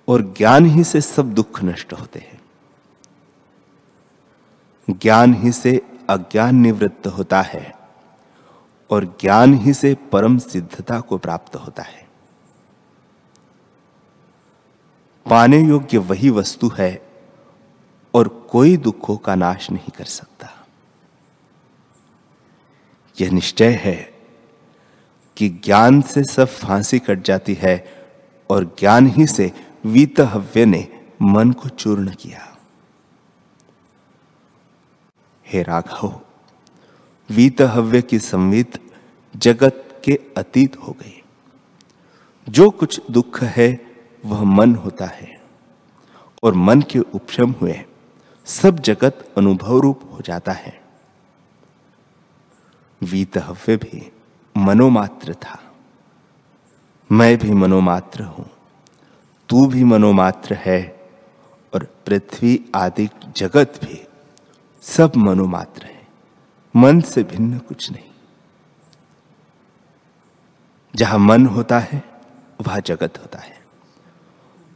और 0.08 0.22
ज्ञान 0.22 0.66
ही 0.66 0.84
से 0.84 1.00
सब 1.00 1.34
दुख 1.34 1.62
नष्ट 1.62 1.92
होते 1.92 2.18
हैं। 2.18 2.40
ज्ञान 4.90 5.34
ही 5.34 5.52
से 5.52 5.80
अज्ञान 6.10 6.56
निवृत्त 6.56 7.06
होता 7.06 7.42
है 7.42 7.79
और 8.90 9.05
ज्ञान 9.20 9.55
ही 9.55 9.74
से 9.74 9.94
परम 9.94 10.38
सिद्धता 10.38 11.00
को 11.00 11.18
प्राप्त 11.18 11.57
होता 11.57 11.83
है। 11.83 12.09
पाने 15.31 15.61
योग्य 15.61 15.98
वही 15.98 16.31
वस्तु 16.31 16.70
है 16.79 17.09
और 18.14 18.29
कोई 18.29 18.76
दुखों 18.76 19.16
का 19.16 19.35
नाश 19.35 19.70
नहीं 19.70 19.90
कर 19.96 20.05
सकता। 20.05 20.66
यह 23.20 23.31
निश्चय 23.31 23.72
है 23.72 24.14
कि 25.37 25.48
ज्ञान 25.48 26.00
से 26.03 26.24
सब 26.24 26.46
फांसी 26.46 26.98
कट 26.98 27.22
जाती 27.22 27.55
है 27.55 28.07
और 28.50 28.64
ज्ञान 28.64 29.07
ही 29.07 29.26
से 29.26 29.53
वीतहव्य 29.85 30.64
ने 30.64 31.07
मन 31.22 31.53
को 31.53 31.68
चूर्ण 31.68 32.14
किया। 32.14 32.57
हे 35.46 35.62
राघव 35.62 36.20
वीतहव्य 37.30 38.02
की 38.02 38.18
संवित 38.18 38.92
जगत 39.36 40.02
के 40.04 40.20
अतीत 40.36 40.76
हो 40.76 40.92
गई। 40.92 41.22
जो 42.48 42.70
कुछ 42.70 43.00
दुख 43.10 43.42
है, 43.42 43.96
वह 44.26 44.42
मन 44.44 44.74
होता 44.74 45.06
है 45.06 45.42
और 46.42 46.54
मन 46.54 46.80
के 46.80 46.98
उपशम 46.98 47.50
हुए। 47.50 47.84
सब 48.44 48.78
जगत 48.78 49.32
अनुभव 49.38 49.78
रूप 49.78 50.00
हो 50.12 50.20
जाता 50.20 50.52
है। 50.52 50.82
वीतहव्य 53.02 53.76
भी 53.76 54.12
मनोमात्र 54.56 55.34
था। 55.34 55.72
मैं 57.12 57.38
भी 57.38 57.50
मनोमात्र 57.50 58.22
हूँ। 58.22 58.50
तू 59.48 59.66
भी 59.66 59.84
मनोमात्र 59.84 60.54
है 60.54 61.10
और 61.74 61.84
पृथ्वी 62.06 62.64
आदि 62.74 63.08
जगत 63.36 63.80
भी 63.84 64.06
सब 64.82 65.12
मनोमात्र 65.16 65.82
है 65.84 65.89
मन 66.76 67.00
से 67.00 67.22
भिन्न 67.22 67.59
कुछ 67.59 67.92
नहीं। 67.92 68.11
जहाँ 70.96 71.18
मन 71.18 71.46
होता 71.46 71.78
है, 71.78 72.04
वह 72.66 72.80
जगत 72.80 73.18
होता 73.18 73.38
है। 73.38 73.61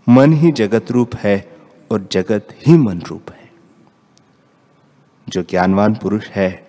मन 0.09 0.33
ही 0.33 0.53
जगत 0.53 0.91
रूप 0.91 1.17
है 1.17 1.57
और 1.93 2.09
जगत 2.13 2.49
ही 2.67 2.79
मन 2.79 3.01
रूप 3.01 3.31
है। 3.31 3.53
जो 5.29 5.43
ज्ञानवान 5.43 5.95
पुरुष 5.95 6.29
है, 6.29 6.69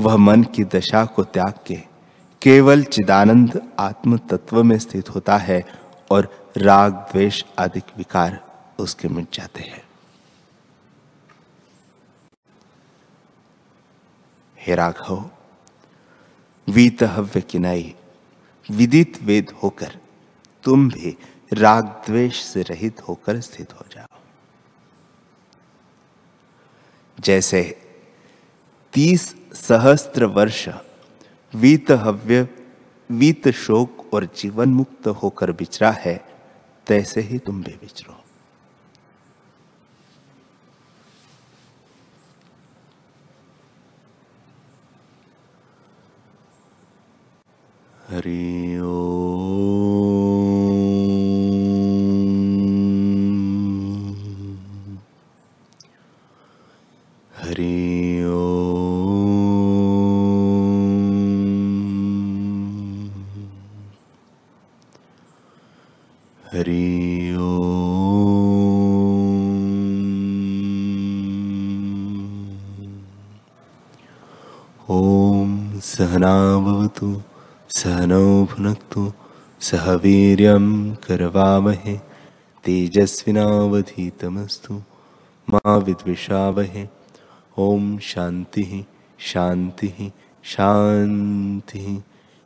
वह 0.00 0.16
मन 0.16 0.42
की 0.42 0.64
दशा 0.64 1.04
को 1.04 1.24
त्याग 1.24 1.54
के 1.66 1.76
केवल 2.42 2.84
चिदानंद 2.84 3.72
आत्म 3.78 4.18
तत्व 4.18 4.62
में 4.62 4.78
स्थित 4.78 5.10
होता 5.10 5.36
है 5.36 5.64
और 6.10 6.52
राग, 6.56 6.92
द्वेष 6.92 7.44
आदि 7.58 7.82
विकार 7.98 8.44
उसके 8.78 9.08
मिट 9.08 9.26
जाते 9.32 9.62
हैं। 9.62 9.83
हे 14.66 14.74
राघव, 14.74 15.22
वीतहव्य 16.68 17.40
किनाई 17.40 17.94
विदित 18.68 19.22
वेद 19.22 19.50
होकर 19.62 19.98
तुम 20.64 20.88
भी 20.88 21.16
राग 21.52 21.84
द्वेष 22.06 22.42
से 22.42 22.62
रहित 22.62 23.00
होकर 23.08 23.40
स्थित 23.40 23.72
हो 23.72 23.84
जाओ। 23.92 24.20
जैसे 27.18 27.62
तीस 28.92 29.34
सहस्त्र 29.54 30.24
वर्ष 30.32 30.68
वीत 31.52 31.90
हव्य 31.90 32.48
वीत 33.10 33.48
शोक 33.56 34.14
और 34.14 34.24
जीवन 34.36 34.68
मुक्त 34.70 35.06
होकर 35.22 35.50
विचरा 35.50 35.90
है, 35.90 36.16
तैसे 36.86 37.20
ही 37.20 37.38
तुम 37.38 37.62
भी 37.62 37.72
विचरो 37.72 38.23
हरि 48.14 48.78
ओ। 48.78 48.90
हरि 57.38 57.74
ओ। 58.24 58.44
हरि 66.52 66.82
ॐ 74.90 75.80
सहना 75.82 76.34
भवतु। 76.66 77.33
भुनक्तु 78.44 79.12
सह 79.60 79.92
वीर 79.92 80.40
कर्वामहे, 81.06 81.98
तेजस्विनावधीतमस्तु 82.64 84.82
मा 85.54 85.76
विद्विषावहे। 85.76 86.88
ॐ 87.58 87.98
शान्तिः 87.98 88.84
शान्तिः 89.18 90.10
शान्तिः। 90.44 92.00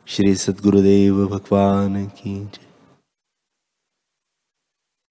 श्री 0.07 0.35
सद्गुरुदेव 0.35 1.27
भगवान 1.27 2.05
की 2.05 2.45
जय। 2.45 2.68